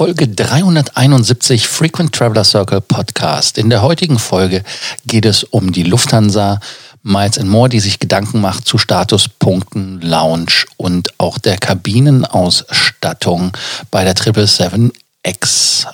Folge 0.00 0.28
371 0.28 1.68
Frequent 1.68 2.14
Traveler 2.14 2.44
Circle 2.44 2.80
Podcast. 2.80 3.58
In 3.58 3.68
der 3.68 3.82
heutigen 3.82 4.18
Folge 4.18 4.64
geht 5.04 5.26
es 5.26 5.44
um 5.44 5.72
die 5.72 5.82
Lufthansa 5.82 6.58
Miles 7.02 7.38
More, 7.44 7.68
die 7.68 7.80
sich 7.80 7.98
Gedanken 7.98 8.40
macht 8.40 8.66
zu 8.66 8.78
Statuspunkten, 8.78 10.00
Lounge 10.00 10.64
und 10.78 11.12
auch 11.18 11.36
der 11.36 11.58
Kabinenausstattung 11.58 13.52
bei 13.90 14.04
der 14.04 14.14
777X. 14.16 15.86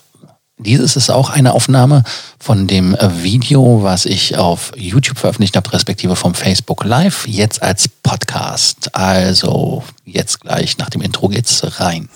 Dieses 0.59 0.96
ist 0.96 1.11
auch 1.11 1.29
eine 1.29 1.52
Aufnahme 1.52 2.02
von 2.38 2.66
dem 2.66 2.95
äh, 2.95 3.23
Video, 3.23 3.82
was 3.82 4.06
ich 4.06 4.38
auf 4.38 4.73
YouTube 4.75 5.18
veröffentlicht 5.18 5.55
habe, 5.55 5.70
respektive 5.75 6.16
vom 6.16 6.32
Facebook 6.32 6.82
Live, 6.84 7.27
jetzt 7.27 7.62
als 7.62 7.88
Podcast. 7.88 8.95
Also 8.95 9.82
jetzt 10.06 10.41
gleich 10.41 10.79
nach 10.79 10.88
dem 10.88 11.02
Intro 11.02 11.29
geht's 11.29 11.62
rein. 11.79 12.09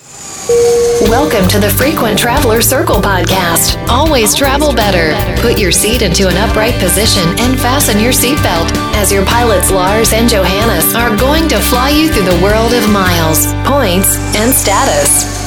Welcome 1.11 1.49
to 1.49 1.61
the 1.61 1.69
Frequent 1.69 2.19
Traveler 2.19 2.63
Circle 2.63 3.03
podcast. 3.03 3.77
Always 3.89 4.35
travel 4.35 4.73
better. 4.73 5.15
Put 5.43 5.61
your 5.61 5.71
seat 5.71 6.01
into 6.01 6.27
an 6.27 6.37
upright 6.39 6.79
position 6.81 7.29
and 7.41 7.61
fasten 7.61 8.01
your 8.01 8.13
seatbelt 8.13 8.73
as 8.97 9.13
your 9.13 9.25
pilots 9.27 9.71
Lars 9.71 10.15
and 10.15 10.31
Johannes 10.31 10.95
are 10.95 11.15
going 11.19 11.47
to 11.49 11.59
fly 11.59 11.91
you 11.91 12.09
through 12.09 12.25
the 12.25 12.43
world 12.43 12.73
of 12.73 12.89
miles, 12.89 13.53
points, 13.65 14.17
and 14.35 14.55
status. 14.55 15.40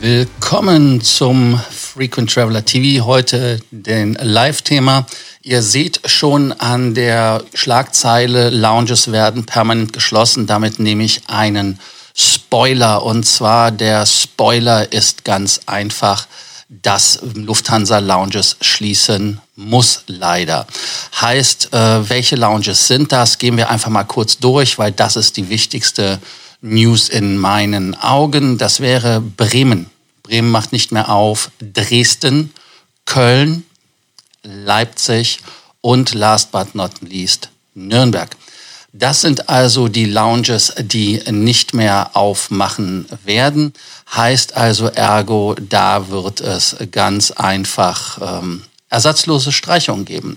Willkommen 0.00 1.00
zum 1.00 1.60
Frequent 1.70 2.32
Traveler 2.32 2.64
TV. 2.64 3.04
Heute 3.04 3.58
den 3.72 4.14
Live-Thema. 4.14 5.06
Ihr 5.42 5.60
seht 5.60 6.02
schon 6.04 6.52
an 6.52 6.94
der 6.94 7.42
Schlagzeile, 7.52 8.50
Lounges 8.50 9.10
werden 9.10 9.44
permanent 9.44 9.92
geschlossen. 9.92 10.46
Damit 10.46 10.78
nehme 10.78 11.02
ich 11.02 11.22
einen 11.26 11.80
Spoiler. 12.14 13.02
Und 13.02 13.24
zwar 13.24 13.72
der 13.72 14.06
Spoiler 14.06 14.92
ist 14.92 15.24
ganz 15.24 15.62
einfach, 15.66 16.28
dass 16.68 17.18
Lufthansa 17.34 17.98
Lounges 17.98 18.56
schließen 18.60 19.40
muss 19.56 20.04
leider. 20.06 20.68
Heißt, 21.20 21.72
äh, 21.72 22.08
welche 22.08 22.36
Lounges 22.36 22.86
sind 22.86 23.10
das? 23.10 23.38
Gehen 23.38 23.56
wir 23.56 23.68
einfach 23.68 23.90
mal 23.90 24.04
kurz 24.04 24.38
durch, 24.38 24.78
weil 24.78 24.92
das 24.92 25.16
ist 25.16 25.36
die 25.36 25.48
wichtigste 25.48 26.20
News 26.60 27.08
in 27.08 27.36
meinen 27.36 27.94
Augen. 27.94 28.58
Das 28.58 28.80
wäre 28.80 29.20
Bremen. 29.20 29.90
Bremen 30.22 30.50
macht 30.50 30.72
nicht 30.72 30.92
mehr 30.92 31.08
auf. 31.08 31.50
Dresden, 31.60 32.52
Köln, 33.06 33.64
Leipzig 34.42 35.40
und 35.80 36.14
last 36.14 36.52
but 36.52 36.74
not 36.74 36.92
least 37.00 37.50
Nürnberg. 37.74 38.30
Das 38.92 39.20
sind 39.20 39.48
also 39.48 39.88
die 39.88 40.06
Lounges, 40.06 40.72
die 40.78 41.22
nicht 41.30 41.74
mehr 41.74 42.10
aufmachen 42.14 43.06
werden. 43.24 43.74
Heißt 44.14 44.56
also 44.56 44.86
ergo, 44.86 45.54
da 45.60 46.08
wird 46.08 46.40
es 46.40 46.76
ganz 46.90 47.30
einfach 47.30 48.18
ähm, 48.40 48.62
ersatzlose 48.88 49.52
Streichungen 49.52 50.06
geben. 50.06 50.36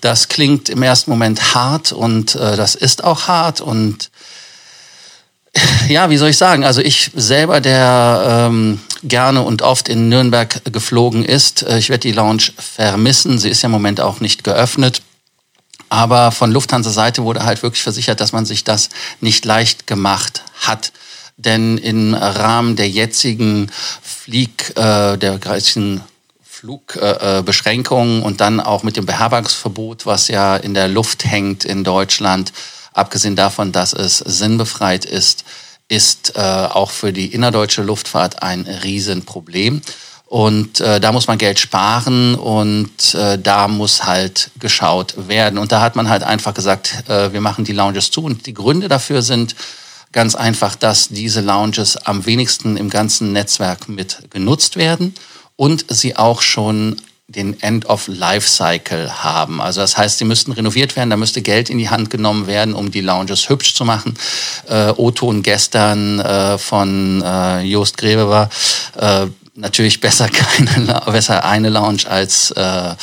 Das 0.00 0.28
klingt 0.28 0.68
im 0.68 0.82
ersten 0.82 1.10
Moment 1.10 1.54
hart 1.54 1.92
und 1.92 2.34
äh, 2.34 2.56
das 2.56 2.74
ist 2.74 3.04
auch 3.04 3.28
hart 3.28 3.60
und 3.60 4.10
ja, 5.88 6.10
wie 6.10 6.16
soll 6.16 6.30
ich 6.30 6.38
sagen? 6.38 6.64
Also 6.64 6.80
ich 6.80 7.10
selber, 7.14 7.60
der 7.60 8.48
ähm, 8.50 8.80
gerne 9.02 9.42
und 9.42 9.62
oft 9.62 9.88
in 9.88 10.08
Nürnberg 10.08 10.62
geflogen 10.72 11.24
ist, 11.24 11.62
äh, 11.62 11.78
ich 11.78 11.90
werde 11.90 12.00
die 12.00 12.12
Lounge 12.12 12.44
vermissen. 12.56 13.38
Sie 13.38 13.50
ist 13.50 13.62
ja 13.62 13.66
im 13.66 13.72
Moment 13.72 14.00
auch 14.00 14.20
nicht 14.20 14.44
geöffnet. 14.44 15.02
Aber 15.88 16.32
von 16.32 16.50
Lufthansa-Seite 16.50 17.22
wurde 17.22 17.44
halt 17.44 17.62
wirklich 17.62 17.82
versichert, 17.82 18.20
dass 18.20 18.32
man 18.32 18.46
sich 18.46 18.64
das 18.64 18.88
nicht 19.20 19.44
leicht 19.44 19.86
gemacht 19.86 20.42
hat. 20.62 20.92
Denn 21.36 21.76
im 21.76 22.14
Rahmen 22.14 22.76
der 22.76 22.88
jetzigen 22.88 23.70
Flieg, 24.00 24.70
äh, 24.76 25.18
der 25.18 25.38
jetzigen 25.44 26.00
Flugbeschränkungen 26.42 28.22
äh, 28.22 28.24
und 28.24 28.40
dann 28.40 28.60
auch 28.60 28.84
mit 28.84 28.96
dem 28.96 29.04
Beherbergungsverbot, 29.04 30.06
was 30.06 30.28
ja 30.28 30.56
in 30.56 30.74
der 30.74 30.88
Luft 30.88 31.24
hängt 31.24 31.64
in 31.64 31.84
Deutschland, 31.84 32.52
abgesehen 32.92 33.36
davon, 33.36 33.72
dass 33.72 33.92
es 33.92 34.18
sinnbefreit 34.18 35.04
ist, 35.04 35.44
ist 35.88 36.36
äh, 36.36 36.40
auch 36.40 36.90
für 36.90 37.12
die 37.12 37.26
innerdeutsche 37.26 37.82
Luftfahrt 37.82 38.42
ein 38.42 38.62
Riesenproblem. 38.62 39.82
Und 40.26 40.80
äh, 40.80 40.98
da 40.98 41.12
muss 41.12 41.26
man 41.26 41.36
Geld 41.36 41.58
sparen 41.58 42.34
und 42.34 43.14
äh, 43.14 43.38
da 43.38 43.68
muss 43.68 44.04
halt 44.04 44.50
geschaut 44.58 45.28
werden. 45.28 45.58
Und 45.58 45.72
da 45.72 45.82
hat 45.82 45.94
man 45.94 46.08
halt 46.08 46.22
einfach 46.22 46.54
gesagt, 46.54 47.04
äh, 47.10 47.34
wir 47.34 47.42
machen 47.42 47.66
die 47.66 47.74
Lounges 47.74 48.10
zu. 48.10 48.24
Und 48.24 48.46
die 48.46 48.54
Gründe 48.54 48.88
dafür 48.88 49.20
sind 49.20 49.54
ganz 50.10 50.34
einfach, 50.34 50.74
dass 50.74 51.08
diese 51.08 51.42
Lounges 51.42 51.98
am 51.98 52.24
wenigsten 52.24 52.78
im 52.78 52.88
ganzen 52.88 53.32
Netzwerk 53.32 53.90
mit 53.90 54.30
genutzt 54.30 54.76
werden 54.76 55.14
und 55.56 55.84
sie 55.88 56.16
auch 56.16 56.40
schon 56.40 56.96
den 57.32 57.60
End-of-Life-Cycle 57.60 59.22
haben. 59.22 59.60
Also 59.60 59.80
das 59.80 59.96
heißt, 59.96 60.18
sie 60.18 60.24
müssten 60.24 60.52
renoviert 60.52 60.96
werden, 60.96 61.10
da 61.10 61.16
müsste 61.16 61.42
Geld 61.42 61.70
in 61.70 61.78
die 61.78 61.90
Hand 61.90 62.10
genommen 62.10 62.46
werden, 62.46 62.74
um 62.74 62.90
die 62.90 63.00
Lounges 63.00 63.48
hübsch 63.48 63.74
zu 63.74 63.84
machen. 63.84 64.14
Äh, 64.68 64.92
O-Ton 64.96 65.42
gestern 65.42 66.20
äh, 66.20 66.58
von 66.58 67.22
äh, 67.22 67.62
Jost 67.62 67.96
Grebe 67.96 68.28
war 68.28 68.50
äh, 68.96 69.26
natürlich 69.54 70.00
besser 70.00 70.28
keine 70.30 71.02
besser 71.06 71.44
eine 71.44 71.68
Lounge 71.68 72.04
als 72.08 72.50
äh, 72.52 72.94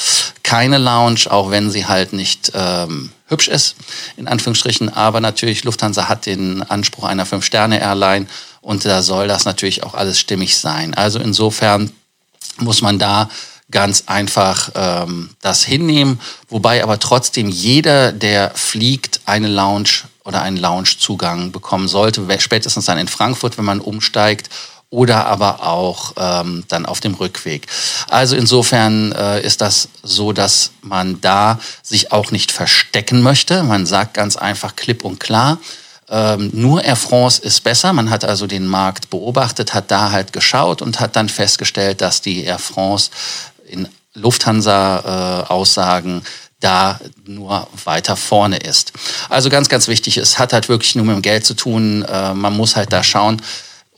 keine 0.44 0.78
Lounge, 0.78 1.26
auch 1.30 1.52
wenn 1.52 1.70
sie 1.70 1.86
halt 1.86 2.14
nicht 2.14 2.52
ähm, 2.56 3.12
hübsch 3.28 3.48
ist 3.48 3.76
in 4.18 4.28
Anführungsstrichen. 4.28 4.90
Aber 4.90 5.20
natürlich 5.20 5.64
Lufthansa 5.64 6.10
hat 6.10 6.26
den 6.26 6.64
Anspruch 6.64 7.04
einer 7.04 7.26
Fünf-Sterne-Airline 7.26 8.28
und 8.62 8.86
da 8.86 9.02
soll 9.02 9.28
das 9.28 9.46
natürlich 9.46 9.84
auch 9.84 9.94
alles 9.94 10.20
stimmig 10.20 10.58
sein. 10.58 10.94
Also 10.94 11.20
insofern 11.20 11.92
muss 12.58 12.82
man 12.82 13.00
da 13.00 13.30
ganz 13.72 14.04
einfach 14.08 14.72
ähm, 14.76 15.30
das 15.42 15.64
hinnehmen, 15.64 16.20
wobei 16.48 16.84
aber 16.84 17.00
trotzdem 17.00 17.50
jeder, 17.50 18.12
der 18.12 18.52
fliegt, 18.56 19.22
eine 19.26 19.48
Lounge 19.48 19.90
oder 20.26 20.42
einen 20.42 20.58
Loungezugang 20.58 21.52
bekommen 21.52 21.88
sollte, 21.88 22.26
spätestens 22.40 22.86
dann 22.86 22.98
in 22.98 23.08
Frankfurt, 23.08 23.58
wenn 23.58 23.66
man 23.66 23.80
umsteigt 23.80 24.50
oder 24.92 25.28
aber 25.28 25.64
auch 25.68 26.14
ähm, 26.18 26.64
dann 26.68 26.86
auf 26.86 27.00
dem 27.00 27.14
Rückweg. 27.14 27.68
Also 28.10 28.36
insofern 28.36 29.12
äh, 29.12 29.42
ist 29.42 29.62
das 29.62 29.90
so, 30.02 30.34
dass 30.34 30.72
man 30.82 31.22
da 31.22 31.60
sich 31.84 32.12
auch 32.12 32.32
nicht 32.32 32.52
verstecken 32.52 33.22
möchte. 33.22 33.62
Man 33.64 33.86
sagt 33.86 34.16
ganz 34.16 34.36
einfach 34.36 34.76
klipp 34.76 35.06
und 35.06 35.20
klar, 35.20 35.60
ähm, 36.10 36.50
nur 36.54 36.84
Air 36.84 36.96
France 36.96 37.40
ist 37.42 37.64
besser. 37.64 37.94
Man 37.94 38.10
hat 38.10 38.26
also 38.26 38.48
den 38.48 38.66
Markt 38.66 39.12
beobachtet, 39.12 39.76
hat 39.76 39.92
da 39.92 40.12
halt 40.12 40.34
geschaut 40.34 40.82
und 40.82 41.00
hat 41.00 41.16
dann 41.16 41.30
festgestellt, 41.30 42.02
dass 42.02 42.22
die 42.22 42.44
Air 42.44 42.58
France 42.58 43.12
in 43.70 43.88
Lufthansa-Aussagen 44.14 46.24
da 46.60 47.00
nur 47.26 47.68
weiter 47.86 48.18
vorne 48.18 48.58
ist. 48.58 48.92
Also 49.30 49.50
ganz, 49.50 49.70
ganz 49.70 49.88
wichtig, 49.88 50.18
es 50.18 50.40
hat 50.40 50.52
halt 50.52 50.68
wirklich 50.68 50.96
nur 50.96 51.06
mit 51.06 51.16
dem 51.16 51.22
Geld 51.22 51.46
zu 51.46 51.54
tun. 51.54 52.04
Äh, 52.04 52.34
man 52.34 52.58
muss 52.58 52.76
halt 52.76 52.92
da 52.92 53.04
schauen, 53.04 53.42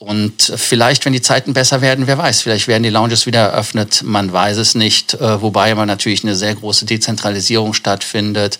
und 0.01 0.41
vielleicht, 0.55 1.05
wenn 1.05 1.13
die 1.13 1.21
Zeiten 1.21 1.53
besser 1.53 1.81
werden, 1.81 2.07
wer 2.07 2.17
weiß, 2.17 2.41
vielleicht 2.41 2.67
werden 2.67 2.81
die 2.81 2.89
Lounges 2.89 3.27
wieder 3.27 3.41
eröffnet, 3.41 4.01
man 4.03 4.33
weiß 4.33 4.57
es 4.57 4.73
nicht, 4.73 5.13
äh, 5.13 5.39
wobei 5.43 5.71
aber 5.71 5.85
natürlich 5.85 6.23
eine 6.23 6.33
sehr 6.33 6.55
große 6.55 6.85
Dezentralisierung 6.87 7.75
stattfindet, 7.75 8.57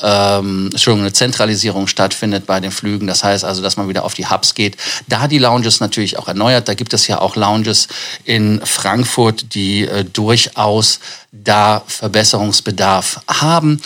ähm, 0.00 0.68
Entschuldigung, 0.70 1.06
eine 1.06 1.12
Zentralisierung 1.12 1.88
stattfindet 1.88 2.46
bei 2.46 2.60
den 2.60 2.70
Flügen. 2.70 3.08
Das 3.08 3.24
heißt 3.24 3.44
also, 3.44 3.60
dass 3.60 3.76
man 3.76 3.88
wieder 3.88 4.04
auf 4.04 4.14
die 4.14 4.28
Hubs 4.28 4.54
geht. 4.54 4.76
Da 5.08 5.26
die 5.26 5.38
Lounges 5.38 5.80
natürlich 5.80 6.16
auch 6.16 6.28
erneuert, 6.28 6.68
da 6.68 6.74
gibt 6.74 6.94
es 6.94 7.08
ja 7.08 7.20
auch 7.20 7.34
Lounges 7.34 7.88
in 8.24 8.60
Frankfurt, 8.64 9.52
die 9.56 9.88
äh, 9.88 10.04
durchaus 10.04 11.00
da 11.32 11.82
Verbesserungsbedarf 11.88 13.20
haben. 13.26 13.80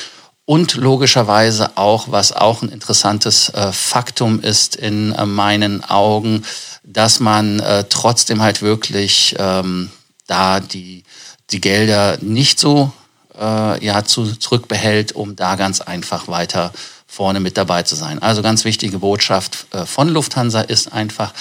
Und 0.49 0.77
logischerweise 0.77 1.77
auch, 1.77 2.11
was 2.11 2.33
auch 2.33 2.63
ein 2.63 2.71
interessantes 2.71 3.51
äh, 3.51 3.71
Faktum 3.71 4.41
ist 4.41 4.77
in 4.77 5.13
äh, 5.13 5.27
meinen 5.27 5.85
Augen, 5.85 6.43
dass 6.83 7.21
man 7.21 7.61
äh, 7.61 7.85
trotzdem 7.91 8.41
halt 8.41 8.63
wirklich 8.63 9.37
ähm, 9.39 9.91
da 10.27 10.61
die, 10.61 11.05
die 11.51 11.61
Gelder 11.61 12.17
nicht 12.23 12.59
so 12.59 12.93
ja, 13.39 14.03
zu, 14.05 14.35
zurückbehält, 14.35 15.13
um 15.13 15.37
da 15.37 15.55
ganz 15.55 15.81
einfach 15.81 16.27
weiter 16.27 16.73
vorne 17.07 17.39
mit 17.39 17.57
dabei 17.57 17.85
zu 17.85 17.95
sein. 17.95 18.21
Also 18.21 18.43
ganz 18.43 18.65
wichtige 18.65 18.99
Botschaft 18.99 19.69
von 19.85 20.09
Lufthansa 20.09 20.61
ist 20.63 20.93
einfach, 20.93 21.33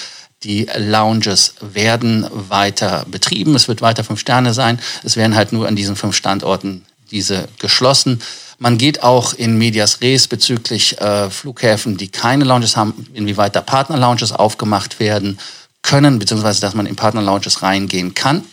die 0.44 0.68
Lounges 0.76 1.54
werden 1.60 2.24
weiter 2.30 3.04
betrieben. 3.08 3.56
Es 3.56 3.66
wird 3.66 3.82
weiter 3.82 4.04
fünf 4.04 4.20
Sterne 4.20 4.54
sein. 4.54 4.78
Es 5.02 5.16
werden 5.16 5.34
halt 5.34 5.52
nur 5.52 5.66
an 5.66 5.74
diesen 5.74 5.96
fünf 5.96 6.14
Standorten 6.14 6.84
diese 7.10 7.48
geschlossen. 7.58 8.20
Man 8.58 8.76
geht 8.76 9.02
auch 9.02 9.34
in 9.34 9.56
Medias 9.56 10.00
Res 10.00 10.26
bezüglich 10.26 11.00
äh, 11.00 11.30
Flughäfen, 11.30 11.96
die 11.96 12.08
keine 12.08 12.44
Lounges 12.44 12.76
haben, 12.76 13.06
inwieweit 13.14 13.54
da 13.54 13.60
Partner-Lounges 13.60 14.32
aufgemacht 14.32 14.98
werden 14.98 15.38
können, 15.82 16.18
beziehungsweise 16.18 16.60
dass 16.60 16.74
man 16.74 16.86
in 16.86 16.96
Partner-Lounges 16.96 17.62
reingehen 17.62 18.14
kann. 18.14 18.44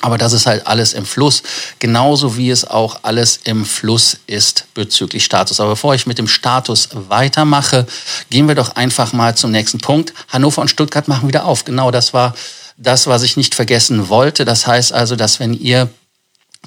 Aber 0.00 0.18
das 0.18 0.32
ist 0.32 0.46
halt 0.46 0.66
alles 0.66 0.92
im 0.92 1.06
Fluss, 1.06 1.42
genauso 1.78 2.36
wie 2.36 2.50
es 2.50 2.66
auch 2.66 3.00
alles 3.02 3.40
im 3.44 3.64
Fluss 3.64 4.18
ist 4.26 4.66
bezüglich 4.74 5.24
Status. 5.24 5.60
Aber 5.60 5.70
bevor 5.70 5.94
ich 5.94 6.06
mit 6.06 6.18
dem 6.18 6.28
Status 6.28 6.88
weitermache, 6.92 7.86
gehen 8.30 8.48
wir 8.48 8.54
doch 8.54 8.76
einfach 8.76 9.12
mal 9.12 9.36
zum 9.36 9.50
nächsten 9.50 9.78
Punkt. 9.78 10.12
Hannover 10.28 10.60
und 10.62 10.68
Stuttgart 10.68 11.08
machen 11.08 11.28
wieder 11.28 11.44
auf. 11.44 11.64
Genau 11.64 11.90
das 11.90 12.12
war 12.12 12.34
das, 12.76 13.06
was 13.06 13.22
ich 13.22 13.36
nicht 13.36 13.54
vergessen 13.54 14.08
wollte. 14.08 14.44
Das 14.44 14.66
heißt 14.66 14.92
also, 14.92 15.16
dass 15.16 15.38
wenn 15.40 15.54
ihr 15.54 15.88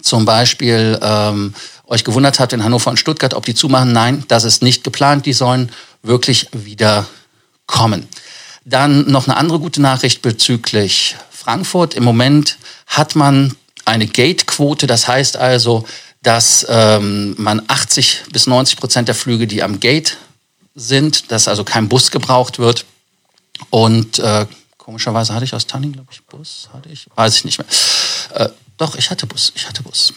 zum 0.01 0.25
Beispiel 0.25 0.99
ähm, 1.01 1.53
euch 1.85 2.03
gewundert 2.03 2.39
habt 2.39 2.53
in 2.53 2.63
Hannover 2.63 2.89
und 2.89 2.97
Stuttgart, 2.97 3.33
ob 3.33 3.45
die 3.45 3.55
zumachen, 3.55 3.91
nein, 3.91 4.23
das 4.27 4.43
ist 4.43 4.61
nicht 4.61 4.83
geplant. 4.83 5.25
Die 5.25 5.33
sollen 5.33 5.71
wirklich 6.03 6.49
wieder 6.51 7.05
kommen. 7.65 8.07
Dann 8.65 9.09
noch 9.09 9.27
eine 9.27 9.37
andere 9.37 9.59
gute 9.59 9.81
Nachricht 9.81 10.21
bezüglich 10.21 11.15
Frankfurt. 11.31 11.93
Im 11.93 12.03
Moment 12.03 12.57
hat 12.87 13.15
man 13.15 13.55
eine 13.85 14.07
Gate-Quote, 14.07 14.85
das 14.87 15.07
heißt 15.07 15.37
also, 15.37 15.85
dass 16.21 16.65
ähm, 16.67 17.35
man 17.37 17.61
80 17.67 18.23
bis 18.33 18.47
90 18.47 18.77
Prozent 18.77 19.07
der 19.07 19.15
Flüge, 19.15 19.47
die 19.47 19.63
am 19.63 19.79
Gate 19.79 20.17
sind, 20.75 21.31
dass 21.31 21.47
also 21.47 21.63
kein 21.63 21.87
Bus 21.87 22.11
gebraucht 22.11 22.59
wird. 22.59 22.85
Und 23.69 24.19
äh, 24.19 24.45
komischerweise 24.77 25.33
hatte 25.33 25.45
ich 25.45 25.53
aus 25.53 25.67
Tanning, 25.67 25.93
glaube 25.93 26.09
ich, 26.11 26.23
Bus, 26.25 26.69
hatte 26.73 26.89
ich, 26.89 27.07
weiß 27.15 27.37
ich 27.37 27.45
nicht 27.45 27.59
mehr. 27.59 27.67
Äh, 28.33 28.49
doch, 28.77 28.95
ich 28.95 29.09
hatte 29.09 29.25
Bus, 29.25 29.51
ich 29.55 29.67
hatte 29.67 29.81
Bus. 29.81 30.13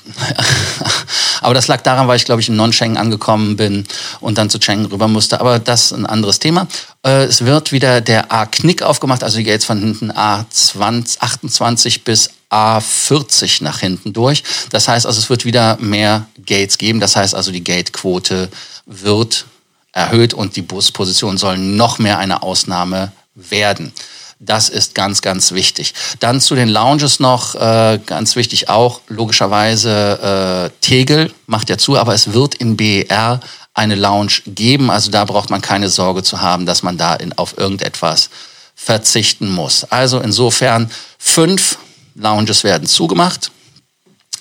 Aber 1.40 1.54
das 1.54 1.66
lag 1.66 1.80
daran, 1.80 2.08
weil 2.08 2.16
ich, 2.16 2.26
glaube 2.26 2.42
ich, 2.42 2.48
in 2.50 2.56
Non-Schengen 2.56 2.98
angekommen 2.98 3.56
bin 3.56 3.86
und 4.20 4.36
dann 4.36 4.50
zu 4.50 4.60
Schengen 4.60 4.84
rüber 4.84 5.08
musste. 5.08 5.40
Aber 5.40 5.58
das 5.58 5.86
ist 5.86 5.92
ein 5.92 6.04
anderes 6.04 6.40
Thema. 6.40 6.68
Äh, 7.02 7.24
es 7.24 7.46
wird 7.46 7.72
wieder 7.72 8.02
der 8.02 8.30
A-Knick 8.30 8.82
aufgemacht, 8.82 9.24
also 9.24 9.38
die 9.38 9.44
Gates 9.44 9.64
von 9.64 9.78
hinten 9.78 10.12
A28 10.12 12.04
bis 12.04 12.30
A40 12.50 13.62
nach 13.62 13.80
hinten 13.80 14.12
durch. 14.12 14.44
Das 14.70 14.88
heißt 14.88 15.06
also, 15.06 15.18
es 15.18 15.30
wird 15.30 15.46
wieder 15.46 15.78
mehr 15.80 16.26
Gates 16.44 16.76
geben. 16.76 17.00
Das 17.00 17.16
heißt 17.16 17.34
also, 17.34 17.52
die 17.52 17.64
Gate-Quote 17.64 18.50
wird 18.84 19.46
erhöht 19.92 20.34
und 20.34 20.56
die 20.56 20.62
Buspositionen 20.62 21.38
sollen 21.38 21.76
noch 21.76 21.98
mehr 21.98 22.18
eine 22.18 22.42
Ausnahme 22.42 23.12
werden. 23.34 23.92
Das 24.42 24.70
ist 24.70 24.94
ganz, 24.94 25.20
ganz 25.20 25.52
wichtig. 25.52 25.92
Dann 26.18 26.40
zu 26.40 26.54
den 26.54 26.70
Lounges 26.70 27.20
noch, 27.20 27.54
äh, 27.56 28.00
ganz 28.06 28.36
wichtig 28.36 28.70
auch, 28.70 29.02
logischerweise 29.08 30.70
äh, 30.72 30.80
Tegel 30.80 31.30
macht 31.46 31.68
ja 31.68 31.76
zu, 31.76 31.98
aber 31.98 32.14
es 32.14 32.32
wird 32.32 32.54
in 32.54 32.74
BER 32.74 33.40
eine 33.74 33.96
Lounge 33.96 34.40
geben. 34.46 34.90
Also 34.90 35.10
da 35.10 35.26
braucht 35.26 35.50
man 35.50 35.60
keine 35.60 35.90
Sorge 35.90 36.22
zu 36.22 36.40
haben, 36.40 36.64
dass 36.64 36.82
man 36.82 36.96
da 36.96 37.16
in, 37.16 37.34
auf 37.34 37.58
irgendetwas 37.58 38.30
verzichten 38.74 39.50
muss. 39.50 39.84
Also 39.84 40.20
insofern 40.20 40.90
fünf 41.18 41.76
Lounges 42.14 42.64
werden 42.64 42.88
zugemacht. 42.88 43.50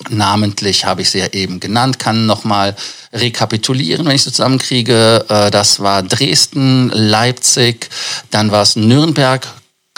Namentlich 0.08 0.86
habe 0.86 1.02
ich 1.02 1.10
sie 1.10 1.18
ja 1.18 1.26
eben 1.32 1.60
genannt, 1.60 1.98
kann 1.98 2.24
nochmal 2.24 2.74
rekapitulieren, 3.12 4.06
wenn 4.06 4.16
ich 4.16 4.22
sie 4.22 4.32
zusammenkriege. 4.32 5.26
Äh, 5.28 5.50
das 5.50 5.80
war 5.80 6.02
Dresden, 6.02 6.88
Leipzig, 6.88 7.90
dann 8.30 8.50
war 8.50 8.62
es 8.62 8.76
Nürnberg, 8.76 9.46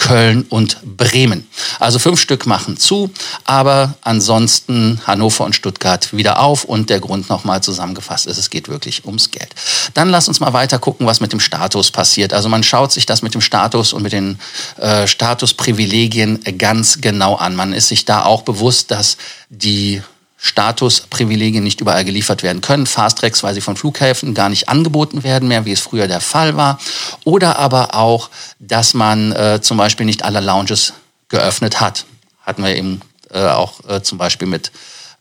Köln 0.02 0.46
und 0.48 0.78
Bremen. 0.96 1.46
Also 1.78 2.00
fünf 2.00 2.20
Stück 2.20 2.44
machen 2.44 2.76
zu, 2.76 3.12
aber 3.44 3.94
ansonsten 4.02 5.00
Hannover 5.06 5.44
und 5.44 5.54
Stuttgart 5.54 6.12
wieder 6.12 6.40
auf 6.40 6.64
und 6.64 6.90
der 6.90 6.98
Grund 6.98 7.28
nochmal 7.28 7.62
zusammengefasst 7.62 8.26
ist, 8.26 8.36
es 8.36 8.50
geht 8.50 8.68
wirklich 8.68 9.06
ums 9.06 9.30
Geld. 9.30 9.54
Dann 9.94 10.08
lass 10.08 10.26
uns 10.26 10.40
mal 10.40 10.52
weiter 10.52 10.80
gucken, 10.80 11.06
was 11.06 11.20
mit 11.20 11.32
dem 11.32 11.38
Status 11.38 11.92
passiert. 11.92 12.32
Also 12.32 12.48
man 12.48 12.64
schaut 12.64 12.90
sich 12.90 13.06
das 13.06 13.22
mit 13.22 13.34
dem 13.34 13.40
Status 13.40 13.92
und 13.92 14.02
mit 14.02 14.12
den 14.12 14.40
äh, 14.78 15.06
Statusprivilegien 15.06 16.40
ganz 16.58 17.00
genau 17.00 17.36
an. 17.36 17.54
Man 17.54 17.72
ist 17.72 17.86
sich 17.86 18.04
da 18.04 18.24
auch 18.24 18.42
bewusst, 18.42 18.90
dass 18.90 19.16
die 19.50 20.02
Statusprivilegien 20.44 21.62
nicht 21.62 21.80
überall 21.80 22.04
geliefert 22.04 22.42
werden 22.42 22.62
können. 22.62 22.86
Fast-Tracks, 22.86 23.44
weil 23.44 23.54
sie 23.54 23.60
von 23.60 23.76
Flughäfen 23.76 24.34
gar 24.34 24.48
nicht 24.48 24.68
angeboten 24.68 25.22
werden 25.22 25.46
mehr, 25.46 25.64
wie 25.64 25.72
es 25.72 25.80
früher 25.80 26.08
der 26.08 26.20
Fall 26.20 26.56
war. 26.56 26.80
Oder 27.22 27.60
aber 27.60 27.94
auch, 27.94 28.28
dass 28.58 28.92
man 28.92 29.30
äh, 29.32 29.60
zum 29.62 29.76
Beispiel 29.76 30.04
nicht 30.04 30.24
alle 30.24 30.40
Lounges 30.40 30.94
geöffnet 31.28 31.80
hat. 31.80 32.06
Hatten 32.42 32.64
wir 32.64 32.74
eben 32.74 33.02
äh, 33.30 33.46
auch 33.46 33.88
äh, 33.88 34.02
zum 34.02 34.18
Beispiel 34.18 34.48
mit 34.48 34.72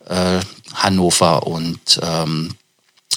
äh, 0.08 0.40
Hannover 0.74 1.46
und 1.46 2.00
ähm, 2.02 2.56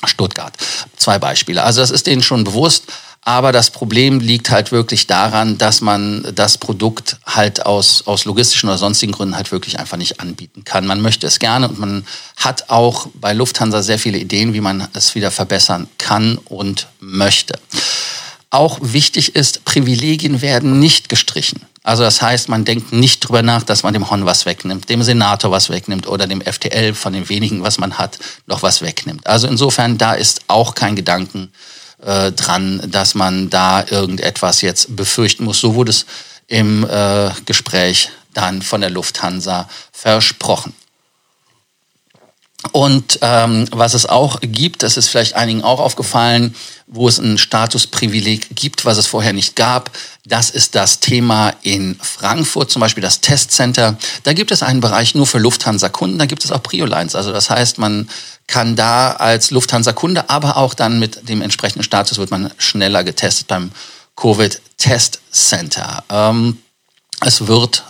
Stuttgart. 0.05 0.53
Zwei 0.97 1.17
Beispiele. 1.17 1.63
Also 1.63 1.81
das 1.81 1.89
ist 1.89 2.05
denen 2.05 2.21
schon 2.21 2.43
bewusst. 2.43 2.83
Aber 3.27 3.51
das 3.51 3.71
Problem 3.71 4.19
liegt 4.19 4.51
halt 4.51 4.71
wirklich 4.71 5.07
daran, 5.07 5.57
dass 5.57 5.81
man 5.81 6.31
das 6.35 6.59
Produkt 6.59 7.17
halt 7.25 7.65
aus, 7.65 8.03
aus 8.05 8.25
logistischen 8.25 8.69
oder 8.69 8.77
sonstigen 8.77 9.13
Gründen 9.13 9.35
halt 9.35 9.51
wirklich 9.51 9.79
einfach 9.79 9.97
nicht 9.97 10.19
anbieten 10.19 10.63
kann. 10.63 10.85
Man 10.85 11.01
möchte 11.01 11.25
es 11.25 11.39
gerne 11.39 11.67
und 11.67 11.79
man 11.79 12.05
hat 12.37 12.69
auch 12.69 13.07
bei 13.15 13.33
Lufthansa 13.33 13.81
sehr 13.81 13.97
viele 13.97 14.19
Ideen, 14.19 14.53
wie 14.53 14.61
man 14.61 14.87
es 14.93 15.15
wieder 15.15 15.31
verbessern 15.31 15.87
kann 15.97 16.37
und 16.45 16.87
möchte. 16.99 17.57
Auch 18.51 18.77
wichtig 18.83 19.35
ist, 19.35 19.65
Privilegien 19.65 20.43
werden 20.43 20.79
nicht 20.79 21.09
gestrichen. 21.09 21.61
Also 21.81 22.03
das 22.03 22.21
heißt, 22.21 22.47
man 22.47 22.63
denkt 22.63 22.93
nicht 22.93 23.21
drüber 23.21 23.41
nach, 23.41 23.63
dass 23.63 23.81
man 23.81 23.93
dem 23.93 24.09
Hon 24.11 24.27
was 24.27 24.45
wegnimmt, 24.45 24.87
dem 24.87 25.01
Senator 25.01 25.49
was 25.49 25.71
wegnimmt 25.71 26.07
oder 26.07 26.27
dem 26.27 26.41
FTL 26.41 26.93
von 26.93 27.13
den 27.13 27.27
wenigen, 27.27 27.63
was 27.63 27.79
man 27.79 27.97
hat, 27.97 28.19
noch 28.45 28.61
was 28.61 28.83
wegnimmt. 28.83 29.25
Also 29.25 29.47
insofern, 29.47 29.97
da 29.97 30.13
ist 30.13 30.41
auch 30.47 30.75
kein 30.75 30.95
Gedanken 30.95 31.51
äh, 32.05 32.31
dran, 32.31 32.81
dass 32.87 33.15
man 33.15 33.49
da 33.49 33.83
irgendetwas 33.89 34.61
jetzt 34.61 34.95
befürchten 34.95 35.43
muss. 35.43 35.59
So 35.59 35.75
wurde 35.75 35.89
es 35.89 36.05
im 36.47 36.87
äh, 36.87 37.31
Gespräch 37.45 38.11
dann 38.33 38.61
von 38.61 38.81
der 38.81 38.89
Lufthansa 38.91 39.67
versprochen. 39.91 40.73
Und 42.71 43.19
ähm, 43.21 43.67
was 43.71 43.93
es 43.93 44.05
auch 44.05 44.39
gibt, 44.41 44.83
das 44.83 44.97
ist 44.97 45.07
vielleicht 45.07 45.35
einigen 45.35 45.63
auch 45.63 45.79
aufgefallen, 45.79 46.55
wo 46.87 47.07
es 47.07 47.19
ein 47.19 47.37
Statusprivileg 47.37 48.55
gibt, 48.55 48.85
was 48.85 48.97
es 48.97 49.07
vorher 49.07 49.33
nicht 49.33 49.55
gab, 49.55 49.91
das 50.25 50.49
ist 50.49 50.75
das 50.75 50.99
Thema 50.99 51.53
in 51.61 51.97
Frankfurt, 52.01 52.71
zum 52.71 52.79
Beispiel 52.79 53.01
das 53.01 53.21
Testcenter. 53.21 53.97
Da 54.23 54.33
gibt 54.33 54.51
es 54.51 54.63
einen 54.63 54.81
Bereich 54.81 55.15
nur 55.15 55.27
für 55.27 55.39
Lufthansa-Kunden, 55.39 56.19
da 56.19 56.25
gibt 56.25 56.45
es 56.45 56.51
auch 56.51 56.61
Priolines. 56.61 57.15
Also 57.15 57.31
das 57.31 57.49
heißt, 57.49 57.77
man 57.77 58.09
kann 58.47 58.75
da 58.75 59.13
als 59.13 59.51
Lufthansa-Kunde, 59.51 60.29
aber 60.29 60.57
auch 60.57 60.73
dann 60.73 60.99
mit 60.99 61.27
dem 61.29 61.41
entsprechenden 61.41 61.83
Status 61.83 62.17
wird 62.17 62.31
man 62.31 62.51
schneller 62.57 63.03
getestet 63.03 63.47
beim 63.47 63.71
Covid-Test 64.15 65.19
Center. 65.31 66.03
Ähm, 66.09 66.59
es 67.21 67.47
wird 67.47 67.83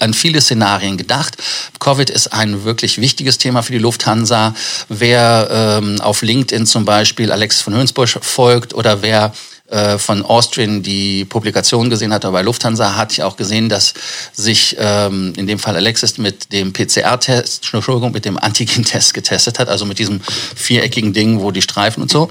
an 0.00 0.14
viele 0.14 0.40
Szenarien 0.40 0.96
gedacht. 0.96 1.36
Covid 1.80 2.10
ist 2.10 2.32
ein 2.32 2.64
wirklich 2.64 3.00
wichtiges 3.00 3.38
Thema 3.38 3.62
für 3.62 3.72
die 3.72 3.78
Lufthansa. 3.78 4.54
Wer 4.88 5.48
ähm, 5.82 6.00
auf 6.00 6.22
LinkedIn 6.22 6.66
zum 6.66 6.84
Beispiel 6.84 7.32
Alexis 7.32 7.62
von 7.62 7.74
Hönsbusch 7.74 8.18
folgt 8.20 8.74
oder 8.74 9.02
wer 9.02 9.32
äh, 9.70 9.96
von 9.98 10.22
Austrian 10.22 10.82
die 10.82 11.24
Publikation 11.24 11.88
gesehen 11.88 12.12
hat, 12.12 12.24
aber 12.24 12.38
bei 12.38 12.42
Lufthansa 12.42 12.96
hatte 12.96 13.14
ich 13.14 13.22
auch 13.22 13.36
gesehen, 13.36 13.68
dass 13.68 13.94
sich 14.32 14.76
ähm, 14.78 15.32
in 15.36 15.46
dem 15.46 15.58
Fall 15.58 15.74
Alexis 15.74 16.18
mit 16.18 16.52
dem 16.52 16.72
PCR-Test, 16.72 17.70
Entschuldigung, 17.72 18.12
mit 18.12 18.26
dem 18.26 18.38
Antigen-Test 18.38 19.14
getestet 19.14 19.58
hat, 19.58 19.68
also 19.68 19.86
mit 19.86 19.98
diesem 19.98 20.20
viereckigen 20.54 21.14
Ding, 21.14 21.40
wo 21.40 21.50
die 21.50 21.62
Streifen 21.62 22.02
und 22.02 22.10
so 22.10 22.28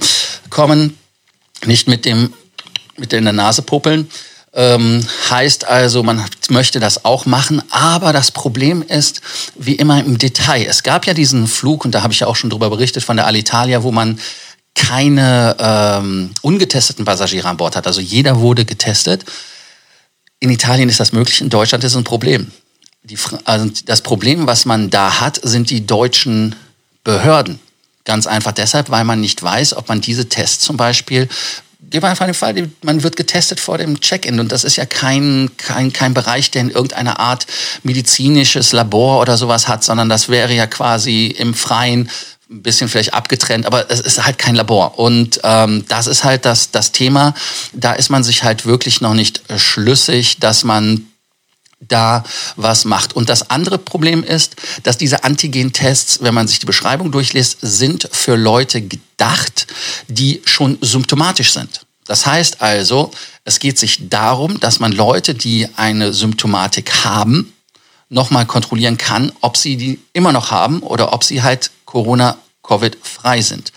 kommen, 0.49 0.95
nicht 1.65 1.87
mit 1.87 2.05
dem 2.05 2.33
mit 2.97 3.11
der 3.11 3.19
in 3.19 3.25
der 3.25 3.33
Nase 3.33 3.63
puppeln. 3.63 4.09
Ähm, 4.55 5.05
heißt 5.31 5.65
also, 5.65 6.03
man 6.03 6.23
möchte 6.49 6.79
das 6.79 7.05
auch 7.05 7.25
machen, 7.25 7.63
aber 7.71 8.13
das 8.13 8.29
Problem 8.29 8.83
ist, 8.83 9.21
wie 9.55 9.75
immer 9.75 9.99
im 9.99 10.19
Detail. 10.19 10.65
Es 10.67 10.83
gab 10.83 11.07
ja 11.07 11.15
diesen 11.15 11.47
Flug, 11.47 11.85
und 11.85 11.95
da 11.95 12.03
habe 12.03 12.13
ich 12.13 12.19
ja 12.19 12.27
auch 12.27 12.35
schon 12.35 12.51
drüber 12.51 12.69
berichtet, 12.69 13.03
von 13.03 13.17
der 13.17 13.25
Alitalia, 13.25 13.81
wo 13.81 13.91
man 13.91 14.19
keine 14.75 15.55
ähm, 15.59 16.31
ungetesteten 16.41 17.05
Passagiere 17.05 17.47
an 17.47 17.57
Bord 17.57 17.75
hat. 17.75 17.87
Also 17.87 18.01
jeder 18.01 18.39
wurde 18.39 18.65
getestet. 18.65 19.25
In 20.39 20.49
Italien 20.49 20.89
ist 20.89 20.99
das 20.99 21.13
möglich, 21.13 21.41
in 21.41 21.49
Deutschland 21.49 21.83
ist 21.83 21.93
es 21.93 21.97
ein 21.97 22.03
Problem. 22.03 22.51
Die, 23.03 23.17
also 23.45 23.69
das 23.85 24.01
Problem, 24.01 24.45
was 24.47 24.65
man 24.65 24.89
da 24.89 25.19
hat, 25.19 25.39
sind 25.43 25.69
die 25.69 25.85
deutschen 25.85 26.55
Behörden. 27.03 27.59
Ganz 28.05 28.27
einfach 28.27 28.51
deshalb, 28.51 28.89
weil 28.89 29.03
man 29.03 29.21
nicht 29.21 29.41
weiß, 29.41 29.75
ob 29.75 29.89
man 29.89 30.01
diese 30.01 30.27
Tests 30.27 30.63
zum 30.63 30.77
Beispiel 30.77 31.29
gehen 31.89 32.01
wir 32.01 32.09
einfach 32.09 32.25
den 32.25 32.33
Fall, 32.33 32.69
man 32.81 33.03
wird 33.03 33.15
getestet 33.15 33.59
vor 33.59 33.77
dem 33.77 33.99
Check-in 33.99 34.39
und 34.39 34.51
das 34.51 34.63
ist 34.63 34.75
ja 34.75 34.85
kein, 34.85 35.51
kein, 35.57 35.93
kein 35.93 36.13
Bereich, 36.13 36.51
der 36.51 36.61
in 36.61 36.69
irgendeiner 36.71 37.19
Art 37.19 37.45
medizinisches 37.83 38.71
Labor 38.71 39.21
oder 39.21 39.37
sowas 39.37 39.67
hat, 39.67 39.83
sondern 39.83 40.09
das 40.09 40.29
wäre 40.29 40.53
ja 40.53 40.67
quasi 40.67 41.27
im 41.27 41.53
Freien 41.53 42.09
ein 42.49 42.61
bisschen 42.61 42.89
vielleicht 42.89 43.13
abgetrennt, 43.13 43.65
aber 43.65 43.89
es 43.89 43.99
ist 43.99 44.23
halt 44.23 44.37
kein 44.37 44.55
Labor. 44.55 44.99
Und 44.99 45.39
ähm, 45.43 45.85
das 45.87 46.07
ist 46.07 46.23
halt 46.23 46.45
das, 46.45 46.71
das 46.71 46.91
Thema. 46.91 47.33
Da 47.73 47.93
ist 47.93 48.09
man 48.09 48.23
sich 48.23 48.43
halt 48.43 48.65
wirklich 48.65 49.01
noch 49.01 49.13
nicht 49.13 49.41
schlüssig, 49.57 50.37
dass 50.39 50.63
man 50.63 51.07
da 51.87 52.23
was 52.55 52.85
macht. 52.85 53.15
Und 53.15 53.29
das 53.29 53.49
andere 53.49 53.77
Problem 53.77 54.23
ist, 54.23 54.55
dass 54.83 54.97
diese 54.97 55.23
Antigen-Tests, 55.23 56.19
wenn 56.21 56.33
man 56.33 56.47
sich 56.47 56.59
die 56.59 56.65
Beschreibung 56.65 57.11
durchliest, 57.11 57.57
sind 57.61 58.07
für 58.11 58.35
Leute 58.35 58.81
gedacht, 58.81 59.67
die 60.07 60.41
schon 60.45 60.77
symptomatisch 60.81 61.53
sind. 61.53 61.85
Das 62.05 62.25
heißt 62.25 62.61
also, 62.61 63.11
es 63.45 63.59
geht 63.59 63.79
sich 63.79 64.09
darum, 64.09 64.59
dass 64.59 64.79
man 64.79 64.91
Leute, 64.91 65.33
die 65.33 65.67
eine 65.75 66.13
Symptomatik 66.13 67.05
haben, 67.05 67.53
nochmal 68.09 68.45
kontrollieren 68.45 68.97
kann, 68.97 69.31
ob 69.41 69.57
sie 69.57 69.77
die 69.77 69.99
immer 70.13 70.31
noch 70.31 70.51
haben 70.51 70.81
oder 70.81 71.13
ob 71.13 71.23
sie 71.23 71.41
halt 71.41 71.71
Corona, 71.85 72.37
Covid 72.61 72.97
frei 73.01 73.41
sind. 73.41 73.73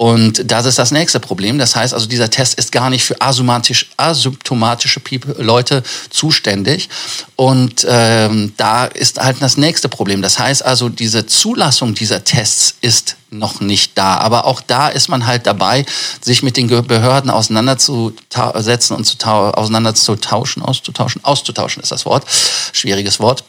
Und 0.00 0.48
das 0.50 0.64
ist 0.64 0.78
das 0.78 0.92
nächste 0.92 1.18
Problem. 1.18 1.58
Das 1.58 1.74
heißt 1.74 1.92
also, 1.92 2.06
dieser 2.06 2.30
Test 2.30 2.54
ist 2.54 2.70
gar 2.70 2.88
nicht 2.88 3.02
für 3.02 3.16
asymptomatische 3.20 5.00
Leute 5.38 5.82
zuständig. 6.08 6.88
Und 7.34 7.84
ähm, 7.88 8.52
da 8.56 8.84
ist 8.84 9.18
halt 9.18 9.42
das 9.42 9.56
nächste 9.56 9.88
Problem. 9.88 10.22
Das 10.22 10.38
heißt 10.38 10.64
also, 10.64 10.88
diese 10.88 11.26
Zulassung 11.26 11.96
dieser 11.96 12.22
Tests 12.22 12.76
ist 12.80 13.16
noch 13.30 13.60
nicht 13.60 13.98
da. 13.98 14.18
Aber 14.18 14.44
auch 14.44 14.60
da 14.60 14.86
ist 14.86 15.08
man 15.08 15.26
halt 15.26 15.48
dabei, 15.48 15.84
sich 16.20 16.44
mit 16.44 16.56
den 16.56 16.68
Behörden 16.68 17.28
auseinanderzusetzen 17.28 18.96
und 18.96 19.04
zu 19.04 19.16
auseinanderzutauschen, 19.26 20.62
auszutauschen, 20.62 21.24
auszutauschen 21.24 21.82
ist 21.82 21.90
das 21.90 22.06
Wort. 22.06 22.24
Schwieriges 22.72 23.18
Wort 23.18 23.42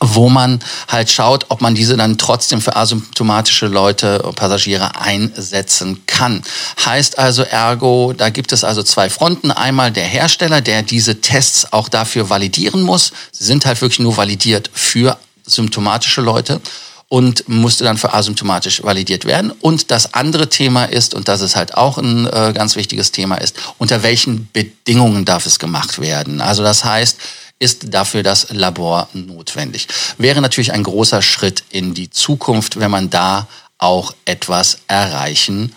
wo 0.00 0.28
man 0.28 0.60
halt 0.88 1.10
schaut, 1.10 1.46
ob 1.48 1.60
man 1.60 1.74
diese 1.74 1.96
dann 1.96 2.18
trotzdem 2.18 2.60
für 2.60 2.76
asymptomatische 2.76 3.66
Leute, 3.66 4.18
Passagiere 4.36 5.00
einsetzen 5.00 6.02
kann. 6.06 6.42
Heißt 6.84 7.18
also 7.18 7.42
ergo, 7.42 8.12
da 8.16 8.30
gibt 8.30 8.52
es 8.52 8.64
also 8.64 8.82
zwei 8.82 9.10
Fronten. 9.10 9.50
Einmal 9.50 9.90
der 9.90 10.04
Hersteller, 10.04 10.60
der 10.60 10.82
diese 10.82 11.20
Tests 11.20 11.72
auch 11.72 11.88
dafür 11.88 12.30
validieren 12.30 12.82
muss. 12.82 13.12
Sie 13.32 13.44
sind 13.44 13.66
halt 13.66 13.80
wirklich 13.80 14.00
nur 14.00 14.16
validiert 14.16 14.70
für 14.72 15.18
symptomatische 15.46 16.20
Leute 16.20 16.60
und 17.08 17.48
musste 17.48 17.84
dann 17.84 17.96
für 17.96 18.12
asymptomatisch 18.12 18.82
validiert 18.84 19.24
werden. 19.24 19.50
Und 19.50 19.90
das 19.90 20.12
andere 20.12 20.48
Thema 20.48 20.84
ist, 20.84 21.14
und 21.14 21.26
das 21.28 21.40
ist 21.40 21.56
halt 21.56 21.74
auch 21.74 21.96
ein 21.96 22.26
äh, 22.26 22.52
ganz 22.54 22.76
wichtiges 22.76 23.12
Thema 23.12 23.36
ist, 23.36 23.56
unter 23.78 24.02
welchen 24.02 24.48
Bedingungen 24.52 25.24
darf 25.24 25.46
es 25.46 25.58
gemacht 25.58 26.00
werden? 26.00 26.40
Also 26.42 26.62
das 26.62 26.84
heißt, 26.84 27.18
ist 27.58 27.92
dafür 27.92 28.22
das 28.22 28.48
Labor 28.50 29.08
notwendig. 29.12 29.88
Wäre 30.16 30.40
natürlich 30.40 30.72
ein 30.72 30.82
großer 30.84 31.22
Schritt 31.22 31.64
in 31.70 31.94
die 31.94 32.10
Zukunft, 32.10 32.78
wenn 32.78 32.90
man 32.90 33.10
da 33.10 33.48
auch 33.78 34.14
etwas 34.24 34.78
erreichen 34.86 35.74